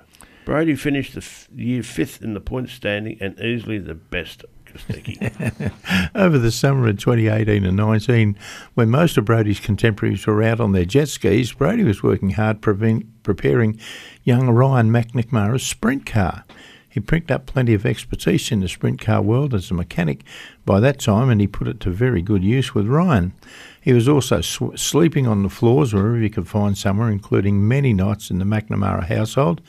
Brody 0.44 0.76
finished 0.76 1.14
the 1.14 1.20
f- 1.20 1.48
year 1.54 1.82
fifth 1.82 2.22
in 2.22 2.34
the 2.34 2.40
point 2.40 2.68
standing 2.68 3.18
and 3.20 3.38
easily 3.40 3.78
the 3.78 3.94
best. 3.94 4.44
Over 6.14 6.38
the 6.38 6.50
summer 6.50 6.88
of 6.88 6.98
2018 6.98 7.64
and 7.64 7.76
19, 7.76 8.38
when 8.74 8.90
most 8.90 9.16
of 9.16 9.24
Brodie's 9.24 9.58
contemporaries 9.58 10.26
were 10.26 10.42
out 10.42 10.60
on 10.60 10.72
their 10.72 10.84
jet 10.84 11.08
skis, 11.08 11.52
Brodie 11.52 11.82
was 11.82 12.02
working 12.02 12.30
hard 12.30 12.60
preparing 12.60 13.80
young 14.22 14.50
Ryan 14.50 14.90
McNamara's 14.90 15.62
sprint 15.64 16.04
car. 16.04 16.44
He 16.96 17.00
picked 17.00 17.30
up 17.30 17.44
plenty 17.44 17.74
of 17.74 17.84
expertise 17.84 18.50
in 18.50 18.60
the 18.60 18.68
sprint 18.68 19.02
car 19.02 19.20
world 19.20 19.52
as 19.52 19.70
a 19.70 19.74
mechanic 19.74 20.24
by 20.64 20.80
that 20.80 20.98
time, 20.98 21.28
and 21.28 21.42
he 21.42 21.46
put 21.46 21.68
it 21.68 21.78
to 21.80 21.90
very 21.90 22.22
good 22.22 22.42
use 22.42 22.74
with 22.74 22.86
Ryan. 22.86 23.34
He 23.82 23.92
was 23.92 24.08
also 24.08 24.40
sw- 24.40 24.74
sleeping 24.76 25.26
on 25.26 25.42
the 25.42 25.50
floors 25.50 25.92
wherever 25.92 26.16
he 26.16 26.30
could 26.30 26.48
find 26.48 26.78
somewhere, 26.78 27.10
including 27.10 27.68
many 27.68 27.92
nights 27.92 28.30
in 28.30 28.38
the 28.38 28.46
McNamara 28.46 29.04
household. 29.08 29.60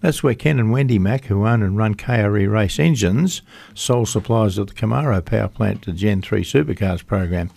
That's 0.00 0.24
where 0.24 0.34
Ken 0.34 0.58
and 0.58 0.72
Wendy 0.72 0.98
Mack, 0.98 1.26
who 1.26 1.46
own 1.46 1.62
and 1.62 1.76
run 1.76 1.94
KRE 1.94 2.50
Race 2.50 2.80
Engines, 2.80 3.42
sole 3.74 4.04
suppliers 4.04 4.58
of 4.58 4.66
the 4.66 4.74
Camaro 4.74 5.24
power 5.24 5.46
plant 5.46 5.82
to 5.82 5.92
Gen 5.92 6.22
3 6.22 6.42
supercars 6.42 7.06
program. 7.06 7.50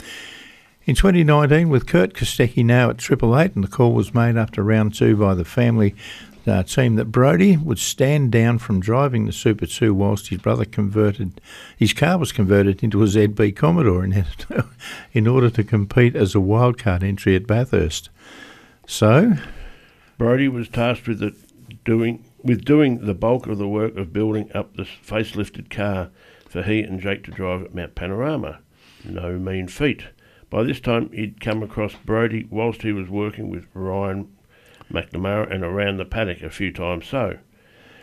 In 0.88 0.96
2019, 0.96 1.68
with 1.68 1.86
Kurt 1.86 2.14
Kostecki 2.14 2.64
now 2.64 2.92
at 2.92 2.98
Triple 2.98 3.38
Eight, 3.38 3.56
and 3.56 3.64
the 3.66 3.68
call 3.68 3.92
was 3.92 4.14
made 4.14 4.38
after 4.38 4.64
round 4.64 4.94
two 4.94 5.18
by 5.18 5.34
the 5.34 5.44
family 5.44 5.94
uh, 6.48 6.64
team 6.64 6.96
that 6.96 7.12
Brodie 7.12 7.58
would 7.58 7.80
stand 7.80 8.32
down 8.32 8.60
from 8.60 8.80
driving 8.80 9.26
the 9.26 9.32
Super 9.32 9.66
2 9.66 9.94
whilst 9.94 10.28
his 10.28 10.40
brother 10.40 10.66
converted, 10.66 11.42
his 11.78 11.94
car 11.94 12.18
was 12.18 12.32
converted 12.32 12.84
into 12.84 13.04
a 13.04 13.06
ZB 13.06 13.56
Commodore 13.56 14.04
in, 14.04 14.26
in 15.14 15.28
order 15.28 15.50
to 15.50 15.64
compete 15.64 16.16
as 16.16 16.36
a 16.36 16.40
wildcard 16.40 17.04
entry 17.04 17.36
at 17.36 17.48
Bathurst. 17.48 18.10
So, 18.86 19.34
Brodie 20.18 20.48
was 20.48 20.70
tasked 20.70 21.08
with 21.08 21.20
the 21.20 21.36
doing 21.84 22.24
with 22.44 22.64
doing 22.64 23.06
the 23.06 23.14
bulk 23.14 23.48
of 23.48 23.58
the 23.58 23.68
work 23.68 23.98
of 23.98 24.14
building 24.14 24.50
up 24.54 24.76
the 24.76 24.84
facelifted 24.84 25.70
car 25.70 26.10
for 26.48 26.64
he 26.64 26.82
and 26.82 27.02
Jake 27.02 27.24
to 27.26 27.32
drive 27.32 27.62
at 27.64 27.76
Mount 27.76 27.96
Panorama. 27.96 28.60
No 29.04 29.38
mean 29.38 29.68
feat. 29.68 30.04
By 30.50 30.64
this 30.64 30.80
time, 30.80 31.12
he'd 31.12 31.42
come 31.42 31.62
across 31.62 31.94
Brodie 32.06 32.48
whilst 32.50 32.84
he 32.84 32.94
was 32.94 33.10
working 33.10 33.50
with 33.50 33.68
Ryan 33.74 34.30
McNamara 34.92 35.52
and 35.52 35.64
around 35.64 35.98
the 35.98 36.06
paddock 36.06 36.42
a 36.42 36.50
few 36.50 36.72
times 36.72 37.08
so. 37.08 37.38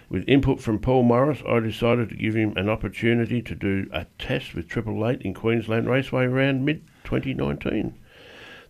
With 0.08 0.28
input 0.28 0.60
from 0.60 0.78
Paul 0.78 1.02
Morris, 1.02 1.42
I 1.48 1.60
decided 1.60 2.10
to 2.10 2.14
give 2.14 2.34
him 2.34 2.52
an 2.56 2.68
opportunity 2.68 3.40
to 3.42 3.54
do 3.54 3.88
a 3.92 4.06
test 4.18 4.54
with 4.54 4.68
Triple 4.68 5.08
Eight 5.08 5.22
in 5.22 5.34
Queensland 5.34 5.88
Raceway 5.88 6.24
around 6.24 6.64
mid 6.64 6.84
2019. 7.04 7.94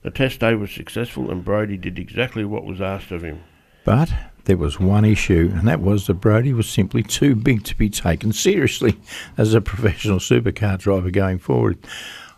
The 0.02 0.10
test 0.10 0.40
day 0.40 0.54
was 0.54 0.70
successful 0.70 1.30
and 1.30 1.44
Brodie 1.44 1.76
did 1.76 1.98
exactly 1.98 2.44
what 2.44 2.64
was 2.64 2.80
asked 2.80 3.10
of 3.10 3.22
him. 3.22 3.42
but 3.84 4.12
there 4.44 4.56
was 4.58 4.78
one 4.78 5.04
issue, 5.04 5.50
and 5.54 5.66
that 5.66 5.80
was 5.80 6.06
that 6.06 6.14
Brodie 6.14 6.52
was 6.52 6.68
simply 6.68 7.02
too 7.02 7.34
big 7.34 7.64
to 7.64 7.76
be 7.76 7.88
taken 7.88 8.32
seriously 8.32 8.98
as 9.38 9.54
a 9.54 9.60
professional 9.60 10.18
supercar 10.18 10.78
driver 10.78 11.10
going 11.10 11.38
forward. 11.38 11.78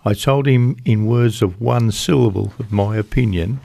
I 0.05 0.15
told 0.15 0.47
him 0.47 0.77
in 0.85 1.07
words 1.07 1.43
of 1.43 1.61
one 1.61 1.91
syllable 1.91 2.53
of 2.61 2.71
my 2.71 2.97
opinion, 2.97 3.61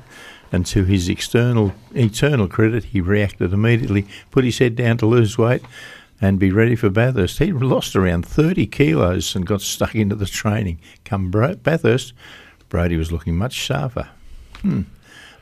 and 0.51 0.65
to 0.67 0.83
his 0.83 1.07
external 1.09 1.73
eternal 1.95 2.47
credit, 2.47 2.85
he 2.85 3.01
reacted 3.01 3.53
immediately, 3.53 4.07
put 4.31 4.43
his 4.43 4.59
head 4.59 4.75
down 4.75 4.97
to 4.97 5.05
lose 5.05 5.37
weight, 5.37 5.63
and 6.19 6.39
be 6.39 6.51
ready 6.51 6.75
for 6.75 6.89
Bathurst. 6.89 7.39
He 7.39 7.51
lost 7.51 7.95
around 7.95 8.25
30 8.25 8.67
kilos 8.67 9.35
and 9.35 9.45
got 9.45 9.61
stuck 9.61 9.95
into 9.95 10.15
the 10.15 10.25
training. 10.25 10.79
Come 11.03 11.31
Bathurst, 11.31 12.13
Brodie 12.69 12.97
was 12.97 13.11
looking 13.11 13.37
much 13.37 13.53
sharper. 13.53 14.09
Hmm. 14.61 14.83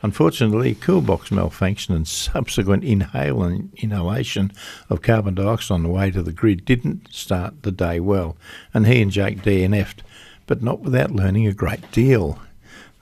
Unfortunately, 0.02 0.74
cool 0.74 1.02
box 1.02 1.30
malfunction 1.30 1.94
and 1.94 2.08
subsequent 2.08 2.84
inhale 2.84 3.42
and 3.42 3.70
inhalation 3.76 4.50
of 4.88 5.02
carbon 5.02 5.34
dioxide 5.34 5.74
on 5.74 5.82
the 5.82 5.90
way 5.90 6.10
to 6.10 6.22
the 6.22 6.32
grid 6.32 6.64
didn't 6.64 7.12
start 7.12 7.62
the 7.62 7.70
day 7.70 8.00
well, 8.00 8.36
and 8.72 8.86
he 8.86 9.02
and 9.02 9.10
Jake 9.10 9.42
DNF'd, 9.42 10.02
but 10.46 10.62
not 10.62 10.80
without 10.80 11.10
learning 11.10 11.46
a 11.46 11.52
great 11.52 11.92
deal. 11.92 12.38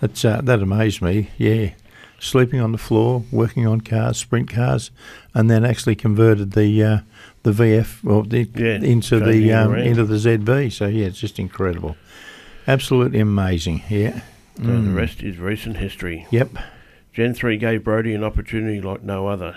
That, 0.01 0.25
uh, 0.25 0.41
that 0.43 0.61
amazed 0.61 1.01
me, 1.01 1.31
yeah. 1.39 1.71
Sleeping 2.21 2.61
on 2.61 2.73
the 2.73 2.79
floor, 2.79 3.23
working 3.31 3.67
on 3.67 3.81
cars, 3.81 4.17
sprint 4.19 4.51
cars, 4.51 4.91
and 5.35 5.49
then 5.49 5.65
actually 5.65 5.95
converted 5.95 6.53
the 6.53 6.83
uh, 6.83 6.99
the 7.45 7.53
VF 7.53 8.05
or 8.09 8.25
the, 8.25 8.49
Yeah, 8.55 8.75
into 8.75 9.21
the 9.21 9.53
um, 9.53 9.75
into 9.77 10.05
the 10.05 10.17
ZB. 10.17 10.73
So 10.73 10.87
yeah, 10.87 11.07
it's 11.07 11.21
just 11.21 11.39
incredible, 11.39 11.97
absolutely 12.67 13.21
amazing. 13.21 13.83
Yeah. 13.89 14.23
So 14.57 14.65
the 14.65 14.91
rest 14.91 15.23
is 15.23 15.39
recent 15.39 15.77
history. 15.77 16.27
Yep. 16.33 16.51
Gen 17.13 17.33
3 17.33 17.57
gave 17.59 17.85
Brodie 17.85 18.15
an 18.15 18.25
opportunity 18.25 18.81
like 18.81 19.05
no 19.05 19.29
other. 19.29 19.57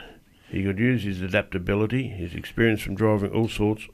He 0.49 0.63
could 0.63 0.77
use 0.77 1.03
his 1.03 1.21
adaptability, 1.21 2.07
his 2.07 2.35
experience 2.35 2.81
from 2.81 2.95
driving 2.95 3.31
all 3.31 3.47
sorts 3.47 3.87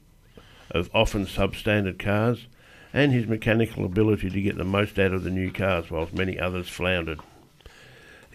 of 0.71 0.89
often 0.93 1.25
substandard 1.25 1.97
cars, 1.97 2.47
and 2.93 3.13
his 3.13 3.27
mechanical 3.27 3.85
ability 3.85 4.29
to 4.29 4.41
get 4.41 4.57
the 4.57 4.63
most 4.65 4.99
out 4.99 5.13
of 5.13 5.23
the 5.23 5.29
new 5.29 5.51
cars 5.51 5.89
whilst 5.89 6.13
many 6.13 6.37
others 6.37 6.67
floundered. 6.67 7.19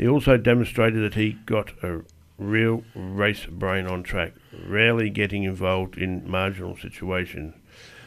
He 0.03 0.09
also 0.09 0.37
demonstrated 0.37 1.01
that 1.05 1.15
he 1.15 1.35
got 1.47 1.71
a 1.81 2.01
real 2.37 2.83
race 2.93 3.47
brain 3.47 3.87
on 3.87 4.03
track, 4.03 4.33
rarely 4.67 5.09
getting 5.11 5.45
involved 5.45 5.97
in 5.97 6.29
marginal 6.29 6.77
situations 6.77 7.55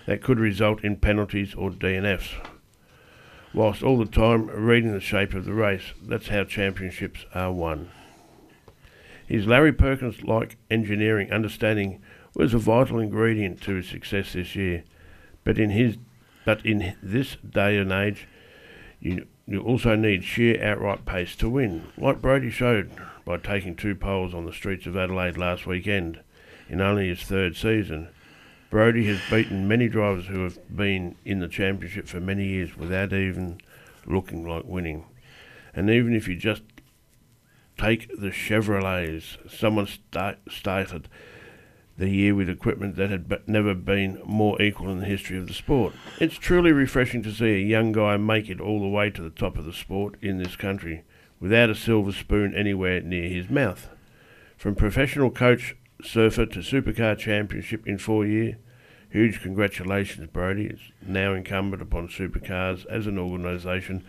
that 0.06 0.22
could 0.22 0.38
result 0.38 0.84
in 0.84 0.98
penalties 0.98 1.56
or 1.56 1.72
DNFs 1.72 2.34
whilst 3.54 3.82
all 3.82 3.98
the 3.98 4.06
time 4.06 4.48
reading 4.48 4.92
the 4.92 5.00
shape 5.00 5.34
of 5.34 5.46
the 5.46 5.54
race. 5.54 5.94
That's 6.06 6.28
how 6.28 6.44
championships 6.44 7.26
are 7.34 7.54
won. 7.54 7.90
His 9.26 9.48
Larry 9.48 9.72
Perkins 9.72 10.22
like 10.22 10.58
engineering 10.70 11.32
understanding 11.32 12.02
was 12.36 12.54
a 12.54 12.58
vital 12.58 13.00
ingredient 13.00 13.62
to 13.62 13.76
his 13.76 13.88
success 13.88 14.34
this 14.34 14.54
year. 14.54 14.84
But 15.46 15.58
in 15.58 15.70
his 15.70 15.96
but 16.44 16.66
in 16.66 16.98
this 17.02 17.38
day 17.38 17.78
and 17.78 17.94
age 17.94 18.28
you 19.00 19.28
you 19.48 19.62
also 19.62 19.96
need 19.96 20.24
sheer 20.24 20.62
outright 20.64 21.06
pace 21.06 21.36
to 21.36 21.50
win, 21.50 21.88
like 21.98 22.22
Brodie 22.22 22.50
showed 22.50 22.92
by 23.26 23.38
taking 23.38 23.76
two 23.76 23.96
poles 23.96 24.34
on 24.34 24.46
the 24.46 24.54
streets 24.54 24.88
of 24.88 24.98
Adelaide 24.98 25.38
last 25.38 25.68
weekend 25.68 26.20
in 26.68 26.82
only 26.82 27.08
his 27.08 27.22
third 27.22 27.56
season. 27.56 28.10
Brodie 28.70 29.06
has 29.06 29.20
beaten 29.30 29.68
many 29.68 29.88
drivers 29.88 30.28
who 30.28 30.44
have 30.44 30.58
been 30.76 31.16
in 31.24 31.40
the 31.40 31.48
championship 31.48 32.08
for 32.08 32.20
many 32.20 32.46
years 32.48 32.76
without 32.76 33.14
even 33.14 33.62
looking 34.06 34.48
like 34.48 34.66
winning. 34.66 35.06
And 35.74 35.90
even 35.90 36.16
if 36.16 36.28
you 36.28 36.36
just 36.36 36.64
take 37.78 38.10
the 38.10 38.30
Chevrolets, 38.30 39.38
someone 39.50 39.88
sta- 39.88 40.36
started 40.50 41.08
the 41.98 42.10
year 42.10 42.36
with 42.36 42.50
equipment 42.50 42.96
that 42.98 43.10
had 43.10 43.48
never 43.48 43.74
been 43.74 44.22
more 44.26 44.62
equal 44.62 44.90
in 44.90 45.00
the 45.00 45.06
history 45.06 45.38
of 45.38 45.48
the 45.48 45.54
sport. 45.54 45.94
It's 46.20 46.36
truly 46.36 46.72
refreshing 46.72 47.24
to 47.24 47.32
see 47.32 47.56
a 47.56 47.66
young 47.66 47.94
guy 47.94 48.18
make 48.18 48.50
it 48.50 48.60
all 48.60 48.82
the 48.82 48.88
way 48.88 49.10
to 49.12 49.22
the 49.22 49.30
top 49.30 49.58
of 49.58 49.66
the 49.66 49.74
sport 49.74 50.16
in 50.22 50.38
this 50.38 50.56
country 50.56 51.04
without 51.40 51.70
a 51.70 51.76
silver 51.76 52.12
spoon 52.12 52.54
anywhere 52.54 53.02
near 53.02 53.30
his 53.30 53.50
mouth. 53.50 53.90
From 54.58 54.76
professional 54.76 55.32
coach 55.32 55.76
surfer 56.04 56.46
to 56.48 56.60
supercar 56.60 57.18
championship 57.18 57.88
in 57.88 57.98
four 57.98 58.26
years, 58.26 58.56
huge 59.10 59.42
congratulations, 59.42 60.28
Brodie. 60.32 60.68
It's 60.68 60.92
now 61.06 61.34
incumbent 61.34 61.82
upon 61.82 62.10
supercars 62.10 62.86
as 62.88 63.08
an 63.08 63.18
organisation 63.18 64.04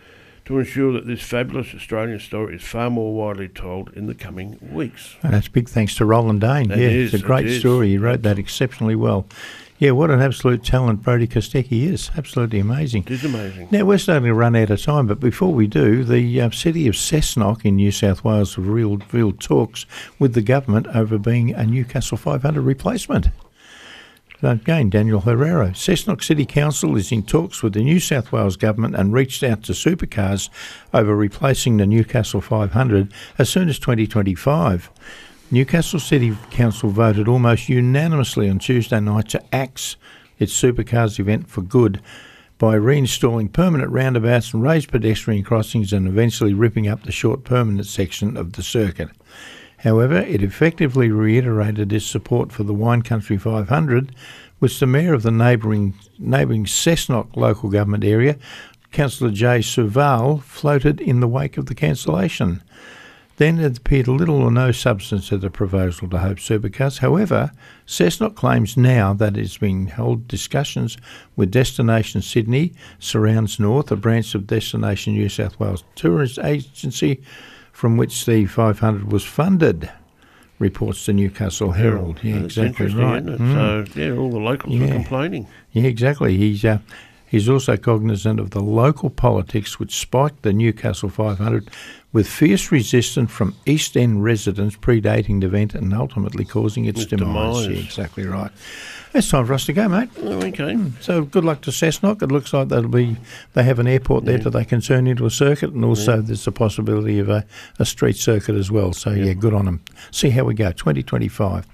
to 0.47 0.59
ensure 0.59 0.93
that 0.93 1.05
this 1.05 1.21
fabulous 1.21 1.75
Australian 1.75 2.17
story 2.21 2.55
is 2.55 2.63
far 2.63 2.89
more 2.89 3.13
widely 3.13 3.49
told 3.49 3.91
in 3.97 4.07
the 4.07 4.15
coming 4.15 4.57
weeks. 4.71 5.17
And 5.21 5.33
that's 5.33 5.49
big 5.49 5.67
thanks 5.67 5.93
to 5.95 6.05
Roland 6.05 6.39
Dane. 6.39 6.69
That 6.69 6.77
yeah, 6.77 6.87
is, 6.87 7.13
it's 7.13 7.21
a 7.21 7.25
great 7.25 7.47
is. 7.47 7.59
story. 7.59 7.89
He 7.89 7.97
wrote 7.97 8.21
that 8.21 8.39
exceptionally 8.39 8.95
well. 8.95 9.27
Yeah, 9.77 9.91
what 9.91 10.09
an 10.09 10.21
absolute 10.21 10.63
talent 10.63 11.03
Brodie 11.03 11.27
Kostecki 11.27 11.83
is. 11.83 12.11
Absolutely 12.15 12.59
amazing. 12.59 13.03
It 13.03 13.11
is 13.11 13.25
amazing. 13.25 13.67
Now, 13.71 13.83
we're 13.83 13.97
starting 13.97 14.23
to 14.23 14.33
run 14.33 14.55
out 14.55 14.69
of 14.69 14.81
time, 14.81 15.05
but 15.05 15.19
before 15.19 15.53
we 15.53 15.67
do, 15.67 16.05
the 16.05 16.39
uh, 16.39 16.49
city 16.51 16.87
of 16.87 16.95
Cessnock 16.95 17.65
in 17.65 17.75
New 17.75 17.91
South 17.91 18.23
Wales 18.23 18.55
have 18.55 18.67
real, 18.67 18.99
real 19.11 19.33
talks 19.33 19.85
with 20.17 20.33
the 20.33 20.41
government 20.41 20.87
over 20.95 21.17
being 21.17 21.53
a 21.53 21.65
Newcastle 21.65 22.15
500 22.15 22.61
replacement. 22.61 23.27
Again, 24.43 24.91
Daniel 24.91 25.21
Herrero. 25.21 25.71
Cessnock 25.71 26.23
City 26.23 26.45
Council 26.45 26.95
is 26.95 27.11
in 27.11 27.23
talks 27.23 27.63
with 27.63 27.73
the 27.73 27.81
New 27.81 27.99
South 27.99 28.31
Wales 28.31 28.55
Government 28.55 28.95
and 28.95 29.11
reached 29.11 29.41
out 29.41 29.63
to 29.63 29.71
supercars 29.71 30.49
over 30.93 31.15
replacing 31.15 31.77
the 31.77 31.87
Newcastle 31.87 32.39
500 32.39 33.11
as 33.39 33.49
soon 33.49 33.67
as 33.67 33.79
2025. 33.79 34.91
Newcastle 35.49 35.99
City 35.99 36.37
Council 36.51 36.91
voted 36.91 37.27
almost 37.27 37.67
unanimously 37.67 38.47
on 38.47 38.59
Tuesday 38.59 38.99
night 38.99 39.29
to 39.29 39.55
axe 39.55 39.95
its 40.37 40.53
supercars 40.53 41.17
event 41.19 41.49
for 41.49 41.63
good 41.63 41.99
by 42.59 42.75
reinstalling 42.75 43.51
permanent 43.51 43.91
roundabouts 43.91 44.53
and 44.53 44.61
raised 44.61 44.91
pedestrian 44.91 45.43
crossings 45.43 45.91
and 45.91 46.07
eventually 46.07 46.53
ripping 46.53 46.87
up 46.87 47.01
the 47.03 47.11
short 47.11 47.43
permanent 47.43 47.87
section 47.87 48.37
of 48.37 48.53
the 48.53 48.61
circuit. 48.61 49.09
However, 49.77 50.17
it 50.17 50.41
effectively 50.41 51.11
reiterated 51.11 51.93
its 51.93 52.05
support 52.05 52.51
for 52.51 52.63
the 52.63 52.73
Wine 52.73 53.03
Country 53.03 53.37
500, 53.37 54.13
which 54.59 54.79
the 54.79 54.87
mayor 54.87 55.13
of 55.13 55.23
the 55.23 55.31
neighbouring 55.31 55.93
neighbouring 56.17 56.65
Cessnock 56.65 57.35
local 57.35 57.69
government 57.69 58.03
area, 58.03 58.37
Councillor 58.91 59.31
Jay 59.31 59.59
Suvaal, 59.59 60.41
floated 60.41 60.99
in 60.99 61.19
the 61.19 61.27
wake 61.27 61.57
of 61.57 61.67
the 61.67 61.75
cancellation. 61.75 62.63
Then 63.37 63.59
it 63.59 63.77
appeared 63.77 64.07
little 64.07 64.41
or 64.41 64.49
no 64.49 64.71
substance 64.71 65.29
to 65.29 65.37
the 65.37 65.51
proposal 65.51 66.09
to 66.09 66.17
Hope 66.17 66.37
Supercars. 66.37 66.97
However, 66.97 67.51
Cessnock 67.85 68.33
claims 68.33 68.75
now 68.75 69.13
that 69.13 69.37
it's 69.37 69.59
been 69.59 69.87
held 69.87 70.27
discussions 70.27 70.97
with 71.35 71.51
Destination 71.51 72.23
Sydney, 72.23 72.73
Surrounds 72.97 73.59
North, 73.59 73.91
a 73.91 73.95
branch 73.95 74.33
of 74.33 74.47
Destination 74.47 75.13
New 75.13 75.29
South 75.29 75.59
Wales 75.59 75.83
Tourist 75.93 76.39
Agency, 76.39 77.21
from 77.77 77.95
which 77.95 78.25
the 78.25 78.43
500 78.47 79.11
was 79.11 79.23
funded, 79.23 79.87
reports 80.57 81.05
the 81.05 81.13
Newcastle 81.13 81.73
Herald. 81.73 82.19
Yeah, 82.23 82.37
exactly 82.37 82.87
right. 82.87 83.23
Mm. 83.23 83.87
So, 83.93 84.01
yeah, 84.01 84.17
all 84.17 84.31
the 84.31 84.39
locals 84.39 84.79
were 84.79 84.87
Yeah. 84.87 84.93
complaining. 84.93 85.45
Yeah, 85.73 85.83
exactly. 85.83 86.35
He's 86.37 86.65
uh, 86.65 86.79
he's 87.27 87.47
also 87.47 87.77
cognizant 87.77 88.39
of 88.39 88.49
the 88.49 88.61
local 88.63 89.11
politics 89.11 89.77
which 89.79 89.95
spiked 89.95 90.41
the 90.41 90.53
Newcastle 90.53 91.09
500 91.09 91.69
with 92.13 92.27
fierce 92.27 92.71
resistance 92.71 93.31
from 93.31 93.55
East 93.65 93.97
End 93.97 94.23
residents 94.23 94.75
predating 94.75 95.41
the 95.41 95.47
event 95.47 95.75
and 95.75 95.93
ultimately 95.93 96.45
causing 96.45 96.85
its 96.85 97.01
Its 97.01 97.09
demise. 97.09 97.65
demise. 97.65 97.67
Yeah, 97.67 97.83
exactly 97.83 98.25
right. 98.25 98.51
It's 99.13 99.29
time 99.29 99.45
for 99.45 99.53
us 99.53 99.65
to 99.65 99.73
go, 99.73 99.87
mate. 99.87 100.09
Oh, 100.21 100.33
okay. 100.43 100.73
Hmm. 100.73 100.89
So 100.99 101.23
good 101.23 101.43
luck 101.45 101.61
to 101.61 101.71
Cessnock. 101.71 102.21
It 102.21 102.31
looks 102.31 102.53
like 102.53 102.67
that'll 102.69 102.89
be 102.89 103.17
they 103.53 103.63
have 103.63 103.79
an 103.79 103.87
airport 103.87 104.25
there 104.25 104.37
that 104.37 104.49
they 104.51 104.65
can 104.65 104.81
turn 104.81 105.07
into 105.07 105.25
a 105.25 105.31
circuit, 105.31 105.71
and 105.71 105.83
also 105.83 106.21
there's 106.21 106.45
the 106.45 106.51
possibility 106.51 107.17
of 107.19 107.29
a, 107.29 107.45
a 107.79 107.85
street 107.85 108.17
circuit 108.17 108.55
as 108.55 108.69
well. 108.69 108.93
So 108.93 109.11
yeah, 109.11 109.33
good 109.33 109.53
on 109.53 109.65
them. 109.65 109.83
See 110.11 110.29
how 110.29 110.43
we 110.43 110.53
go. 110.53 110.71
2025. 110.71 111.65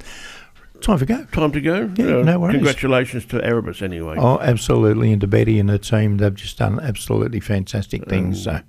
Time 0.82 0.98
for 0.98 1.06
go. 1.06 1.24
Time 1.32 1.52
to 1.54 1.62
go. 1.62 1.92
Yeah, 1.96 2.18
uh, 2.20 2.24
no 2.24 2.40
worries. 2.40 2.56
Congratulations 2.56 3.26
to 3.28 3.44
Erebus 3.44 3.82
anyway. 3.82 4.16
Oh, 4.18 4.38
absolutely. 4.40 5.12
And 5.14 5.22
to 5.22 5.28
Betty 5.28 5.58
and 5.60 5.70
her 5.70 5.78
team, 5.78 6.18
they've 6.18 6.34
just 6.36 6.58
done 6.58 6.80
absolutely 6.80 7.40
fantastic 7.40 8.06
things. 8.10 8.46
Oh. 8.48 8.52
So, 8.58 8.62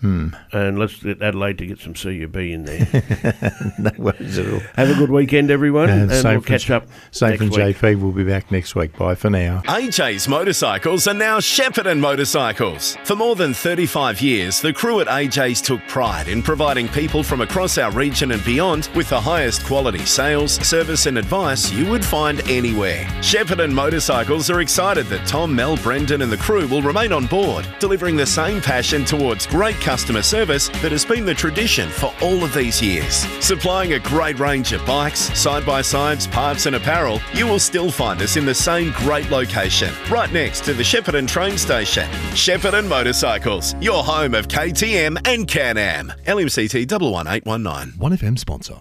Hmm. 0.00 0.28
And 0.52 0.78
let's 0.78 1.02
get 1.02 1.20
Adelaide 1.20 1.58
to 1.58 1.66
get 1.66 1.78
some 1.78 1.92
CUB 1.92 2.36
in 2.36 2.64
there. 2.64 3.74
no 3.78 3.90
worries 3.98 4.38
at 4.38 4.50
all. 4.50 4.60
Have 4.76 4.90
a 4.90 4.94
good 4.94 5.10
weekend, 5.10 5.50
everyone, 5.50 5.90
And 5.90 6.10
and, 6.10 6.24
we'll 6.24 6.40
catch 6.40 6.70
up 6.70 6.86
Safe 7.10 7.40
next 7.40 7.40
and 7.42 7.50
week. 7.50 7.76
JP 7.76 8.00
will 8.00 8.12
be 8.12 8.24
back 8.24 8.50
next 8.50 8.74
week. 8.74 8.96
Bye 8.96 9.14
for 9.14 9.28
now. 9.28 9.60
AJ's 9.66 10.26
Motorcycles 10.26 11.06
are 11.06 11.14
now 11.14 11.38
Shepparton 11.38 12.00
Motorcycles. 12.00 12.96
For 13.04 13.14
more 13.14 13.36
than 13.36 13.52
35 13.52 14.22
years, 14.22 14.60
the 14.60 14.72
crew 14.72 15.00
at 15.00 15.06
AJ's 15.06 15.60
took 15.60 15.80
pride 15.86 16.28
in 16.28 16.42
providing 16.42 16.88
people 16.88 17.22
from 17.22 17.42
across 17.42 17.76
our 17.76 17.92
region 17.92 18.32
and 18.32 18.42
beyond 18.44 18.88
with 18.94 19.10
the 19.10 19.20
highest 19.20 19.64
quality 19.66 20.06
sales, 20.06 20.52
service, 20.66 21.04
and 21.04 21.18
advice 21.18 21.70
you 21.72 21.90
would 21.90 22.04
find 22.04 22.40
anywhere. 22.48 23.04
Shepparton 23.20 23.72
Motorcycles 23.72 24.48
are 24.48 24.62
excited 24.62 25.06
that 25.08 25.26
Tom, 25.26 25.54
Mel, 25.54 25.76
Brendan, 25.76 26.22
and 26.22 26.32
the 26.32 26.38
crew 26.38 26.66
will 26.68 26.80
remain 26.80 27.12
on 27.12 27.26
board, 27.26 27.68
delivering 27.80 28.16
the 28.16 28.26
same 28.26 28.62
passion 28.62 29.04
towards 29.04 29.46
great 29.46 29.76
customer 29.90 30.22
service 30.22 30.68
that 30.82 30.92
has 30.92 31.04
been 31.04 31.24
the 31.24 31.34
tradition 31.34 31.88
for 31.88 32.14
all 32.22 32.44
of 32.44 32.54
these 32.54 32.80
years. 32.80 33.26
Supplying 33.44 33.94
a 33.94 33.98
great 33.98 34.38
range 34.38 34.72
of 34.72 34.86
bikes, 34.86 35.18
side 35.36 35.66
by 35.66 35.82
sides, 35.82 36.28
parts, 36.28 36.66
and 36.66 36.76
apparel, 36.76 37.20
you 37.34 37.44
will 37.44 37.58
still 37.58 37.90
find 37.90 38.22
us 38.22 38.36
in 38.36 38.46
the 38.46 38.54
same 38.54 38.92
great 38.92 39.28
location, 39.30 39.92
right 40.08 40.32
next 40.32 40.62
to 40.66 40.74
the 40.74 40.84
Shepparton 40.84 41.26
train 41.26 41.58
station. 41.58 42.08
Shepparton 42.36 42.86
Motorcycles, 42.86 43.74
your 43.80 44.04
home 44.04 44.32
of 44.32 44.46
KTM 44.46 45.26
and 45.26 45.48
Can 45.48 45.76
Am. 45.76 46.12
LMCT 46.24 46.86
11819. 46.86 47.98
1FM 47.98 48.38
sponsor. 48.38 48.76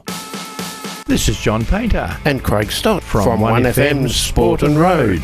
This 1.08 1.28
is 1.28 1.40
John 1.42 1.66
Painter. 1.66 2.16
And 2.26 2.44
Craig 2.44 2.72
Stott 2.72 3.02
From 3.02 3.24
from, 3.24 3.40
1FM 3.40 4.04
1FM 4.04 4.10
Sport 4.12 4.62
and 4.62 4.80
Road. 4.80 5.24